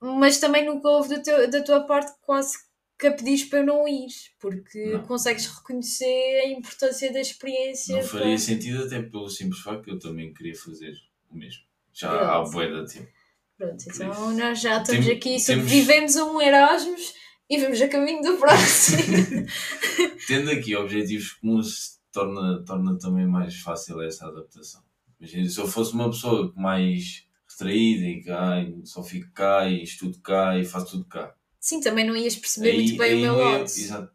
Mas 0.00 0.38
também 0.38 0.64
nunca 0.64 0.88
houve 0.88 1.20
teu- 1.22 1.50
da 1.50 1.62
tua 1.62 1.80
parte 1.84 2.12
quase 2.22 2.56
que 3.00 3.06
a 3.06 3.12
pedires 3.12 3.44
para 3.44 3.60
eu 3.60 3.66
não 3.66 3.86
ir, 3.88 4.08
porque 4.40 4.84
Não. 4.92 5.02
consegues 5.04 5.46
reconhecer 5.46 6.40
a 6.44 6.48
importância 6.48 7.12
da 7.12 7.20
experiência. 7.20 7.94
Não 7.96 8.00
para- 8.08 8.18
faria 8.20 8.38
sentido 8.38 8.84
até 8.84 9.00
pelo 9.02 9.28
simples 9.28 9.60
facto 9.62 9.84
que 9.84 9.90
eu 9.92 9.98
também 9.98 10.32
queria 10.34 10.54
fazer 10.54 10.92
o 11.30 11.36
mesmo. 11.36 11.62
Já 11.98 12.10
Verdade. 12.10 12.30
há 12.30 12.42
bué 12.52 12.66
de 12.68 12.92
tempo. 12.92 13.08
Pronto, 13.56 13.84
então 13.88 14.10
isso. 14.12 14.30
nós 14.38 14.60
já 14.60 14.80
estamos 14.82 15.06
Tem- 15.06 15.16
aqui, 15.16 15.30
temos- 15.30 15.44
sobrevivemos 15.46 16.16
a 16.16 16.24
um 16.26 16.40
Erasmus 16.40 17.14
e 17.50 17.58
vamos 17.58 17.80
a 17.82 17.88
caminho 17.88 18.22
do 18.22 18.36
próximo. 18.36 19.02
Tendo 20.28 20.50
aqui 20.50 20.76
objetivos 20.76 21.32
comuns, 21.32 21.98
torna, 22.12 22.64
torna 22.64 22.96
também 22.98 23.26
mais 23.26 23.56
fácil 23.60 24.00
essa 24.02 24.26
adaptação. 24.28 24.82
Imagina, 25.18 25.48
se 25.48 25.58
eu 25.58 25.66
fosse 25.66 25.92
uma 25.94 26.08
pessoa 26.10 26.52
mais 26.56 27.26
retraída 27.50 28.04
e 28.06 28.24
ai, 28.30 28.74
só 28.84 29.02
fico 29.02 29.32
cá 29.32 29.68
e 29.68 29.82
estudo 29.82 30.20
cá 30.20 30.56
e 30.56 30.64
faço 30.64 30.92
tudo 30.92 31.04
cá. 31.06 31.34
Sim, 31.58 31.80
também 31.80 32.06
não 32.06 32.16
ias 32.16 32.36
perceber 32.36 32.74
muito 32.74 32.96
bem 32.96 33.16
o 33.16 33.20
meu 33.20 33.36
lado. 33.36 33.62
Exato. 33.64 34.12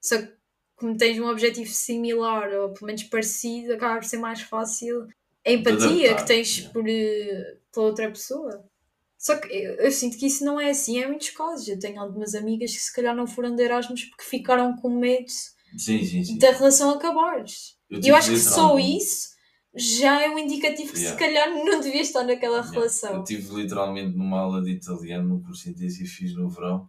Só 0.00 0.20
que 0.20 0.32
como 0.74 0.96
tens 0.96 1.16
um 1.20 1.28
objetivo 1.28 1.70
similar 1.70 2.50
ou 2.54 2.70
pelo 2.72 2.86
menos 2.86 3.04
parecido, 3.04 3.74
acaba 3.74 4.00
por 4.00 4.04
ser 4.04 4.16
mais 4.18 4.40
fácil 4.40 5.06
a 5.46 5.50
empatia 5.52 6.14
que 6.14 6.26
tens 6.26 6.60
por, 6.60 6.88
eh, 6.88 7.56
pela 7.72 7.86
outra 7.86 8.08
pessoa. 8.10 8.64
Só 9.18 9.36
que 9.36 9.48
eu, 9.52 9.74
eu 9.74 9.90
sinto 9.92 10.18
que 10.18 10.26
isso 10.26 10.44
não 10.44 10.60
é 10.60 10.70
assim 10.70 10.98
em 11.00 11.06
muitos 11.06 11.30
casos. 11.30 11.68
Eu 11.68 11.78
tenho 11.78 12.00
algumas 12.00 12.34
amigas 12.34 12.72
que 12.72 12.78
se 12.80 12.92
calhar 12.92 13.14
não 13.14 13.26
foram 13.26 13.54
de 13.54 13.62
Erasmus 13.62 14.04
porque 14.06 14.24
ficaram 14.24 14.74
com 14.76 14.90
medo 14.90 15.30
Sim, 15.76 16.04
sim, 16.04 16.24
sim. 16.24 16.38
da 16.38 16.50
relação 16.50 16.90
acabar. 16.90 17.44
E 17.90 17.94
tive 17.96 18.08
eu 18.08 18.16
acho 18.16 18.30
que 18.30 18.38
só 18.38 18.78
isso 18.78 19.30
já 19.74 20.20
é 20.22 20.28
um 20.28 20.38
indicativo 20.38 20.92
que 20.92 20.98
Yeah. 20.98 21.18
se 21.18 21.24
calhar 21.24 21.48
não 21.64 21.80
devia 21.80 22.02
estar 22.02 22.24
naquela 22.24 22.56
Yeah. 22.58 22.70
relação. 22.72 23.14
Eu 23.14 23.24
tive 23.24 23.54
literalmente 23.54 24.16
numa 24.16 24.40
aula 24.40 24.60
de 24.62 24.72
italiano, 24.72 25.28
num 25.28 25.40
curso 25.42 25.70
intensivo 25.70 26.08
fiz 26.10 26.34
no 26.34 26.48
verão. 26.50 26.88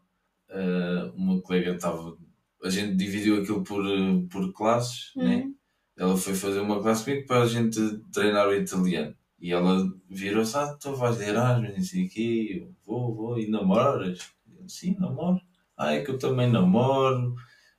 eh, 0.50 1.12
uma 1.16 1.42
colega 1.42 1.72
estava. 1.76 2.18
A 2.64 2.70
gente 2.70 2.96
dividiu 2.96 3.42
aquilo 3.42 3.64
por, 3.64 3.84
eh, 3.86 4.26
por 4.30 4.52
classes, 4.54 5.12
né? 5.16 5.50
Ela 6.04 6.18
foi 6.18 6.36
fazer 6.36 6.60
uma 6.60 6.82
classe 6.82 7.06
comigo 7.06 7.26
para 7.26 7.44
a 7.44 7.48
gente 7.48 7.80
treinar 8.12 8.48
o 8.48 8.54
italiano. 8.54 9.16
E 9.40 9.52
ela 9.54 9.90
virou-se, 10.10 10.58
ah, 10.58 10.78
tu 10.80 10.94
vais 10.96 11.18
de 11.18 11.24
Erasmus, 11.24 11.74
não 11.76 11.84
sei 11.84 12.06
o 12.06 12.10
quê. 12.10 12.62
Eu, 12.62 12.76
vou, 12.86 13.16
vou, 13.16 13.40
e 13.40 13.50
namoras? 13.50 14.20
Eu, 14.48 14.68
Sim, 14.68 14.98
namoro. 15.00 15.40
Ah, 15.78 15.94
é 15.94 16.02
que 16.02 16.12
eu 16.12 16.18
também 16.18 16.52
namoro. 16.52 17.36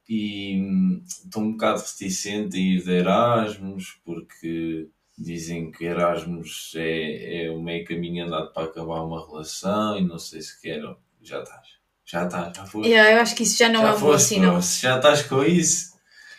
E 0.08 0.60
hum, 0.60 1.02
estou 1.06 1.42
um 1.42 1.52
bocado 1.52 1.80
reticente 1.80 2.56
a 2.56 2.60
ir 2.60 2.82
de 2.82 2.90
Erasmus, 2.92 4.00
porque 4.04 4.88
dizem 5.18 5.70
que 5.70 5.84
Erasmus 5.84 6.72
é, 6.76 7.44
é 7.44 7.50
o 7.50 7.60
meio 7.60 7.84
caminho 7.84 8.26
andado 8.26 8.52
para 8.52 8.64
acabar 8.64 9.02
uma 9.02 9.24
relação 9.26 9.98
e 9.98 10.02
não 10.02 10.18
sei 10.18 10.40
se 10.40 10.60
quero. 10.60 10.96
Já 11.22 11.42
estás. 11.42 11.68
Já 12.06 12.24
estás, 12.24 12.56
já 12.56 12.66
foste. 12.66 12.88
Yeah, 12.88 13.12
eu 13.12 13.20
acho 13.20 13.34
que 13.34 13.42
isso 13.42 13.58
já 13.58 13.68
não 13.68 13.82
já 13.82 13.88
é 13.88 13.94
um 13.94 14.00
bom 14.00 14.18
sinal. 14.18 14.62
Se 14.62 14.82
já 14.82 14.96
estás 14.96 15.22
com 15.22 15.42
isso, 15.42 15.93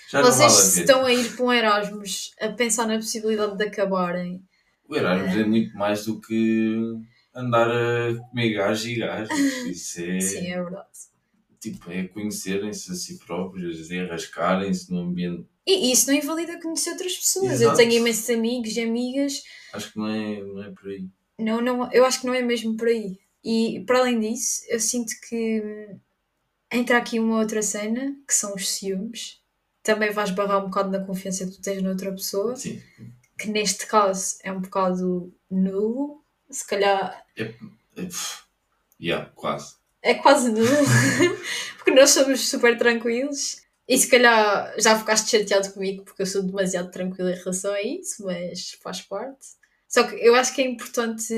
já 0.10 0.22
Vocês 0.22 0.54
vale 0.54 0.80
estão 0.82 1.06
a 1.06 1.14
ir 1.14 1.36
para 1.36 1.46
um 1.46 1.54
Erasmus 1.54 2.32
a 2.40 2.50
pensar 2.50 2.88
na 2.88 2.96
possibilidade 2.96 3.58
de 3.58 3.64
acabarem, 3.64 4.42
O 4.88 4.96
Erasmus 4.96 5.36
é 5.38 5.44
muito 5.46 5.76
mais 5.78 6.06
do 6.06 6.22
que 6.22 6.80
andar 7.34 7.70
a 7.70 8.16
comer 8.30 8.54
gajos 8.54 8.86
e 8.86 8.96
gajos. 8.96 9.30
Isso 9.68 10.02
é, 10.02 10.20
sim, 10.20 10.52
é 10.52 10.62
verdade. 10.62 10.88
tipo, 11.60 11.92
é 11.92 12.04
conhecerem-se 12.08 12.92
a 12.92 12.96
si 12.96 13.18
próprios, 13.18 13.92
é 13.92 14.02
arrascarem-se 14.02 14.92
no 14.92 15.00
ambiente. 15.00 15.46
E 15.68 15.92
isso 15.92 16.08
não 16.08 16.16
invalida 16.16 16.62
conhecer 16.62 16.92
outras 16.92 17.18
pessoas. 17.18 17.60
Eu 17.60 17.72
Exato. 17.72 17.78
tenho 17.78 17.94
imensos 17.94 18.30
amigos 18.30 18.78
e 18.78 18.82
amigas. 18.82 19.42
Acho 19.74 19.92
que 19.92 19.98
não 19.98 20.08
é, 20.08 20.44
não 20.44 20.64
é 20.64 20.70
por 20.70 20.90
aí. 20.90 21.10
Não, 21.40 21.60
não, 21.60 21.92
eu 21.92 22.06
acho 22.06 22.22
que 22.22 22.28
não 22.28 22.36
é 22.36 22.42
mesmo 22.44 22.78
por 22.78 22.88
aí. 22.88 23.18
E 23.44 23.84
para 23.86 24.00
além 24.00 24.20
disso, 24.20 24.62
eu 24.70 24.80
sinto 24.80 25.12
que 25.28 25.62
hum, 25.62 26.00
entra 26.72 26.98
aqui 26.98 27.20
uma 27.20 27.40
outra 27.40 27.64
cena, 27.64 28.16
que 28.28 28.34
são 28.34 28.54
os 28.54 28.70
ciúmes. 28.70 29.42
Também 29.86 30.12
vais 30.12 30.32
barrar 30.32 30.58
um 30.60 30.66
bocado 30.66 30.90
na 30.90 31.06
confiança 31.06 31.46
que 31.46 31.52
tu 31.52 31.62
tens 31.62 31.82
na 31.82 31.92
outra 31.92 32.12
pessoa, 32.12 32.56
Sim. 32.56 32.82
que 33.38 33.50
neste 33.50 33.86
caso 33.86 34.36
é 34.44 34.52
um 34.52 34.60
bocado 34.60 35.32
nulo. 35.50 36.22
Se 36.50 36.66
calhar, 36.68 37.24
É, 37.38 37.54
pff, 37.96 38.44
Yeah, 39.00 39.30
quase. 39.36 39.76
É 40.02 40.16
quase 40.16 40.50
nulo. 40.52 40.66
porque 41.78 41.92
nós 41.92 42.10
somos 42.10 42.50
super 42.50 42.78
tranquilos. 42.78 43.64
E 43.88 43.98
se 43.98 44.08
calhar 44.10 44.74
já 44.80 44.98
ficaste 44.98 45.30
chateado 45.30 45.72
comigo 45.72 46.04
porque 46.04 46.24
eu 46.24 46.26
sou 46.26 46.42
demasiado 46.42 46.90
tranquila 46.90 47.32
em 47.32 47.38
relação 47.38 47.72
a 47.72 47.82
isso, 47.84 48.26
mas 48.26 48.72
faz 48.82 49.02
parte. 49.02 49.46
Só 49.88 50.02
que 50.04 50.16
eu 50.16 50.34
acho 50.34 50.56
que 50.56 50.62
é 50.64 50.66
importante 50.66 51.32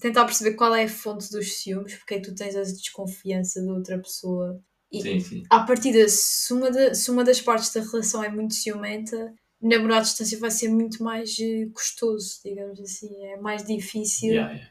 tentar 0.00 0.24
perceber 0.24 0.54
qual 0.54 0.72
é 0.74 0.84
a 0.84 0.88
fonte 0.88 1.28
dos 1.32 1.54
ciúmes, 1.58 1.96
porque 1.96 2.14
é 2.14 2.20
que 2.20 2.28
tu 2.28 2.34
tens 2.36 2.54
essa 2.54 2.72
desconfiança 2.72 3.60
de 3.60 3.68
outra 3.68 3.98
pessoa. 3.98 4.62
E 4.92 5.02
Sim, 5.02 5.20
sim. 5.20 5.42
à 5.50 5.60
partida, 5.60 6.08
se 6.08 6.52
uma, 6.52 6.70
de- 6.70 6.94
se 6.94 7.10
uma 7.10 7.24
das 7.24 7.40
partes 7.40 7.72
da 7.72 7.80
relação 7.80 8.22
é 8.22 8.28
muito 8.30 8.54
ciumenta, 8.54 9.34
namorar 9.60 9.98
à 9.98 10.02
distância 10.02 10.38
vai 10.38 10.50
ser 10.50 10.68
muito 10.68 11.02
mais 11.02 11.36
eh, 11.40 11.66
custoso, 11.74 12.40
digamos 12.44 12.80
assim. 12.80 13.08
É 13.26 13.36
mais 13.36 13.64
difícil. 13.64 14.30
Yeah, 14.30 14.52
yeah. 14.52 14.70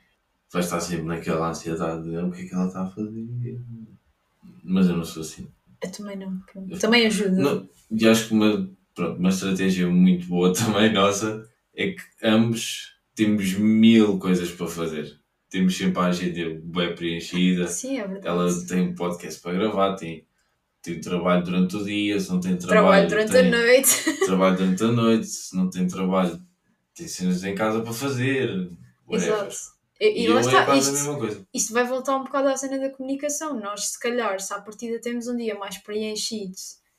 Vai 0.51 0.61
estar 0.61 0.79
sempre 0.79 1.03
naquela 1.05 1.49
ansiedade 1.49 2.09
de 2.09 2.15
o 2.17 2.31
que 2.31 2.43
é 2.43 2.45
que 2.47 2.53
ela 2.55 2.67
está 2.67 2.83
a 2.83 2.89
fazer. 2.89 3.27
Mas 4.63 4.87
eu 4.87 4.95
não 4.97 5.03
sou 5.03 5.21
assim. 5.21 5.47
Eu 5.83 5.91
também 5.91 6.15
não. 6.17 6.39
pronto. 6.51 6.79
Também 6.79 7.05
ajuda. 7.05 7.31
Não, 7.31 7.69
e 7.91 8.07
acho 8.07 8.27
que 8.29 8.33
uma, 8.33 8.69
pronto, 8.95 9.19
uma 9.19 9.29
estratégia 9.29 9.87
muito 9.87 10.27
boa 10.27 10.53
também 10.55 10.91
nossa 10.93 11.47
é 11.75 11.91
que 11.91 12.01
ambos 12.23 12.95
temos 13.13 13.53
mil 13.53 14.17
coisas 14.17 14.49
para 14.51 14.67
fazer. 14.67 15.19
Temos 15.49 15.77
sempre 15.77 15.99
a 15.99 16.05
agenda 16.05 16.61
bem 16.63 16.95
preenchida. 16.95 17.67
Sim, 17.67 17.99
é 17.99 18.07
verdade. 18.07 18.27
Ela 18.27 18.65
tem 18.67 18.81
um 18.81 18.95
podcast 18.95 19.41
para 19.41 19.53
gravar, 19.53 19.95
tem, 19.95 20.25
tem 20.81 20.99
trabalho 20.99 21.43
durante 21.43 21.75
o 21.75 21.83
dia, 21.83 22.19
se 22.19 22.29
não 22.29 22.39
tem 22.39 22.57
Trabalho 22.57 23.07
trabalho, 23.07 23.09
durante 23.09 23.31
tem 23.31 23.47
a 23.47 23.57
noite. 23.57 24.17
trabalho 24.25 24.57
durante 24.57 24.83
a 24.83 24.87
noite, 24.87 25.27
se 25.27 25.55
não 25.55 25.69
tem 25.69 25.87
trabalho, 25.87 26.41
tem 26.93 27.07
cenas 27.07 27.43
em 27.43 27.55
casa 27.55 27.81
para 27.81 27.93
fazer. 27.93 28.49
Whatever. 29.07 29.33
Exato. 29.33 29.75
E, 29.99 30.23
e 30.23 30.25
E, 30.25 30.27
lá 30.27 30.41
está, 30.41 30.61
é 30.61 30.65
quase 30.65 30.93
isto, 30.93 31.47
isto 31.53 31.73
vai 31.73 31.85
voltar 31.85 32.17
um 32.17 32.23
bocado 32.23 32.49
à 32.49 32.57
cena 32.57 32.77
da 32.77 32.89
comunicação. 32.89 33.59
Nós, 33.59 33.91
se 33.91 33.99
calhar, 33.99 34.39
se 34.39 34.53
à 34.53 34.59
partida 34.59 34.99
temos 34.99 35.27
um 35.27 35.37
dia 35.37 35.55
mais 35.55 35.77
preenchido, 35.77 36.55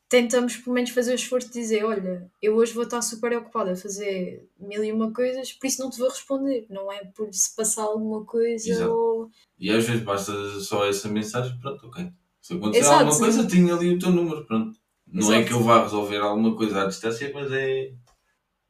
tentamos 0.09 0.57
pelo 0.57 0.75
menos 0.75 0.91
fazer 0.91 1.13
o 1.13 1.17
esforço 1.17 1.49
de 1.49 1.55
dizer: 1.55 1.85
Olha, 1.85 2.31
eu 2.41 2.55
hoje 2.57 2.73
vou 2.73 2.85
estar 2.85 3.03
super 3.03 3.37
ocupada 3.37 3.73
a 3.73 3.77
fazer 3.77 4.49
mil 4.59 4.83
e 4.85 4.93
uma 4.93 5.13
coisas, 5.13 5.53
por 5.53 5.67
isso 5.67 5.83
não 5.83 5.91
te 5.91 5.99
vou 5.99 6.09
responder. 6.09 6.67
Não 6.71 6.91
é 6.91 7.05
por 7.05 7.33
se 7.33 7.55
passar 7.55 7.83
alguma 7.83 8.25
coisa 8.25 8.69
Exato. 8.69 8.93
ou. 8.93 9.31
E 9.59 9.71
às 9.71 9.87
vezes 9.87 10.03
basta 10.03 10.33
só 10.61 10.87
essa 10.87 11.09
mensagem, 11.09 11.59
pronto, 11.59 11.87
ok. 11.87 12.11
Se 12.41 12.55
acontecer 12.55 12.81
Exato, 12.81 13.05
alguma 13.05 13.19
coisa, 13.19 13.43
sim. 13.43 13.49
tenho 13.49 13.75
ali 13.75 13.95
o 13.95 13.99
teu 13.99 14.11
número, 14.11 14.45
pronto. 14.47 14.79
Não 15.07 15.33
é 15.33 15.37
Exato. 15.37 15.49
que 15.49 15.53
eu 15.55 15.63
vá 15.65 15.83
resolver 15.83 16.19
alguma 16.19 16.57
coisa 16.57 16.83
à 16.83 16.87
distância, 16.87 17.31
mas 17.33 17.51
é 17.53 17.93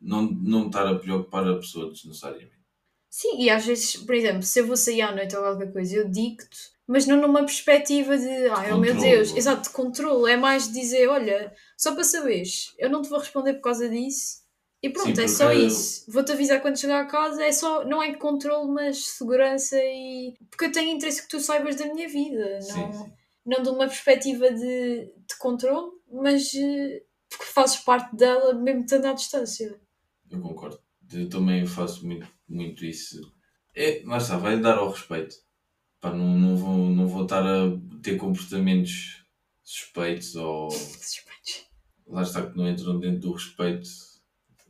não, 0.01 0.22
não 0.22 0.66
estar 0.66 0.87
a 0.87 0.99
preocupar 0.99 1.46
a 1.49 1.57
pessoa 1.57 1.90
desnecessariamente. 1.90 2.57
Sim, 3.11 3.42
e 3.42 3.51
às 3.51 3.64
vezes, 3.64 3.96
por 3.96 4.14
exemplo, 4.14 4.42
se 4.42 4.61
eu 4.61 4.66
vou 4.66 4.77
sair 4.77 5.01
à 5.01 5.14
noite 5.14 5.35
ou 5.35 5.42
qualquer 5.42 5.72
coisa, 5.72 5.96
eu 5.96 6.09
digo-te, 6.09 6.76
mas 6.87 7.07
não 7.07 7.20
numa 7.20 7.40
perspectiva 7.44 8.16
de, 8.16 8.46
ai 8.49 8.72
oh 8.72 8.79
meu. 8.79 8.96
Deus, 8.96 9.35
exato, 9.37 9.62
de 9.68 9.70
controle. 9.70 10.31
É 10.33 10.37
mais 10.37 10.70
dizer, 10.72 11.09
olha, 11.09 11.53
só 11.77 11.94
para 11.94 12.05
saberes, 12.05 12.72
eu 12.79 12.88
não 12.90 13.03
te 13.03 13.09
vou 13.09 13.18
responder 13.18 13.55
por 13.55 13.62
causa 13.62 13.88
disso. 13.88 14.44
E 14.83 14.90
pronto, 14.90 15.16
Sim, 15.16 15.22
é 15.22 15.27
só 15.29 15.46
porque 15.46 15.62
eu- 15.62 15.66
isso. 15.66 16.05
Vou-te 16.12 16.33
avisar 16.33 16.61
quando 16.62 16.79
chegar 16.79 17.01
a 17.01 17.07
casa, 17.07 17.42
é 17.42 17.51
só, 17.51 17.85
não 17.85 18.03
é 18.03 18.14
controle, 18.14 18.70
mas 18.70 18.99
segurança 19.07 19.77
e. 19.83 20.35
Porque 20.51 20.66
eu 20.66 20.72
tenho 20.72 20.90
interesse 20.94 21.22
que 21.22 21.29
tu 21.29 21.40
saibas 21.40 21.77
da 21.77 21.87
minha 21.92 22.09
vida, 22.09 22.59
não, 22.61 22.92
Sim, 22.92 23.12
não 23.44 23.62
de 23.62 23.68
uma 23.70 23.87
perspectiva 23.88 24.51
de, 24.53 25.07
de 25.07 25.37
controle, 25.40 25.90
mas 26.12 26.55
eh, 26.55 27.03
porque 27.29 27.44
fazes 27.46 27.77
parte 27.79 28.14
dela 28.14 28.53
mesmo 28.55 28.83
estando 28.83 29.07
à 29.07 29.12
distância. 29.12 29.81
Eu 30.31 30.40
concordo. 30.40 30.79
Eu 31.12 31.29
também 31.29 31.64
faço 31.66 32.07
muito, 32.07 32.29
muito 32.49 32.85
isso. 32.85 33.20
É, 33.75 34.03
mas 34.05 34.25
está, 34.25 34.37
vai 34.37 34.61
dar 34.61 34.79
ao 34.79 34.90
respeito. 34.90 35.35
Pá, 36.01 36.13
não, 36.13 36.39
não, 36.39 36.57
vou, 36.57 36.91
não 36.91 37.07
vou 37.09 37.23
estar 37.25 37.45
a 37.45 37.71
ter 38.03 38.17
comportamentos 38.17 39.25
suspeitos 39.63 40.37
ou 40.37 40.71
Suspeitos. 40.71 41.67
lá 42.07 42.23
está 42.23 42.47
que 42.47 42.57
não 42.57 42.69
entram 42.69 42.99
dentro 43.01 43.21
do 43.21 43.33
respeito 43.33 43.89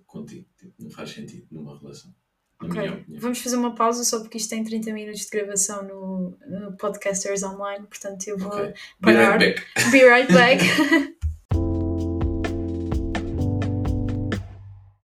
contigo. 0.07 0.47
Tipo, 0.59 0.73
não 0.79 0.91
faz 0.91 1.11
sentido 1.11 1.47
numa 1.51 1.79
relação. 1.79 2.15
Na 2.63 2.69
minha 2.69 2.91
Ok, 2.93 3.01
opinião. 3.03 3.21
vamos 3.21 3.39
fazer 3.41 3.57
uma 3.57 3.75
pausa 3.75 4.03
só 4.03 4.21
porque 4.21 4.39
isto 4.39 4.49
tem 4.49 4.65
30 4.65 4.91
minutos 4.95 5.21
de 5.23 5.31
gravação 5.31 5.83
no, 5.83 6.39
no 6.49 6.75
Podcasters 6.79 7.43
Online, 7.43 7.87
portanto 7.87 8.27
eu 8.29 8.39
vou 8.39 8.49
Ok. 8.49 8.69
Be 8.69 8.75
parar. 9.03 9.37
right 9.39 9.61
back. 9.61 9.91
Be 9.91 10.05
right 10.09 10.33
back. 10.33 10.63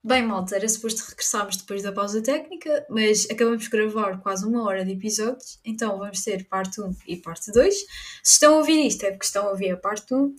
Bem, 0.08 0.24
malta, 0.24 0.56
era 0.56 0.70
suposto 0.70 1.04
regressarmos 1.10 1.58
depois 1.58 1.84
da 1.84 1.92
pausa 1.92 2.24
técnica, 2.24 2.86
mas 2.90 3.28
acabamos 3.30 3.64
de 3.64 3.70
gravar 3.70 4.18
quase 4.22 4.46
uma 4.46 4.64
hora 4.64 4.86
de 4.86 4.94
episódios, 4.94 5.60
então 5.66 5.98
vamos 5.98 6.24
ter 6.24 6.46
parte 6.46 6.80
1 6.80 6.96
e 7.06 7.18
parte 7.18 7.52
2. 7.52 7.76
Se 7.76 7.86
estão 8.24 8.54
a 8.54 8.58
ouvir 8.60 8.88
isto 8.88 9.06
é 9.06 9.12
porque 9.12 9.26
estão 9.26 9.48
a 9.48 9.50
ouvir 9.50 9.72
a 9.72 9.76
parte 9.76 10.14
1 10.14 10.34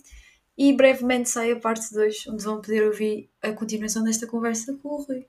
e 0.57 0.73
brevemente 0.73 1.29
sai 1.29 1.51
a 1.51 1.55
parte 1.55 1.93
2, 1.93 2.29
onde 2.29 2.43
vão 2.43 2.59
poder 2.59 2.83
ouvir 2.87 3.29
a 3.43 3.51
continuação 3.51 4.03
desta 4.03 4.25
conversa 4.25 4.73
com 4.81 4.89
o 4.89 5.03
Rui. 5.03 5.27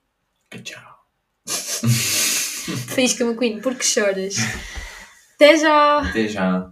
Tchau. 0.64 1.04
Faísca 2.94 3.24
McQueen, 3.24 3.60
porque 3.60 3.82
choras? 3.82 4.36
Até 5.34 5.58
já! 5.58 5.98
Até 5.98 6.28
já. 6.28 6.66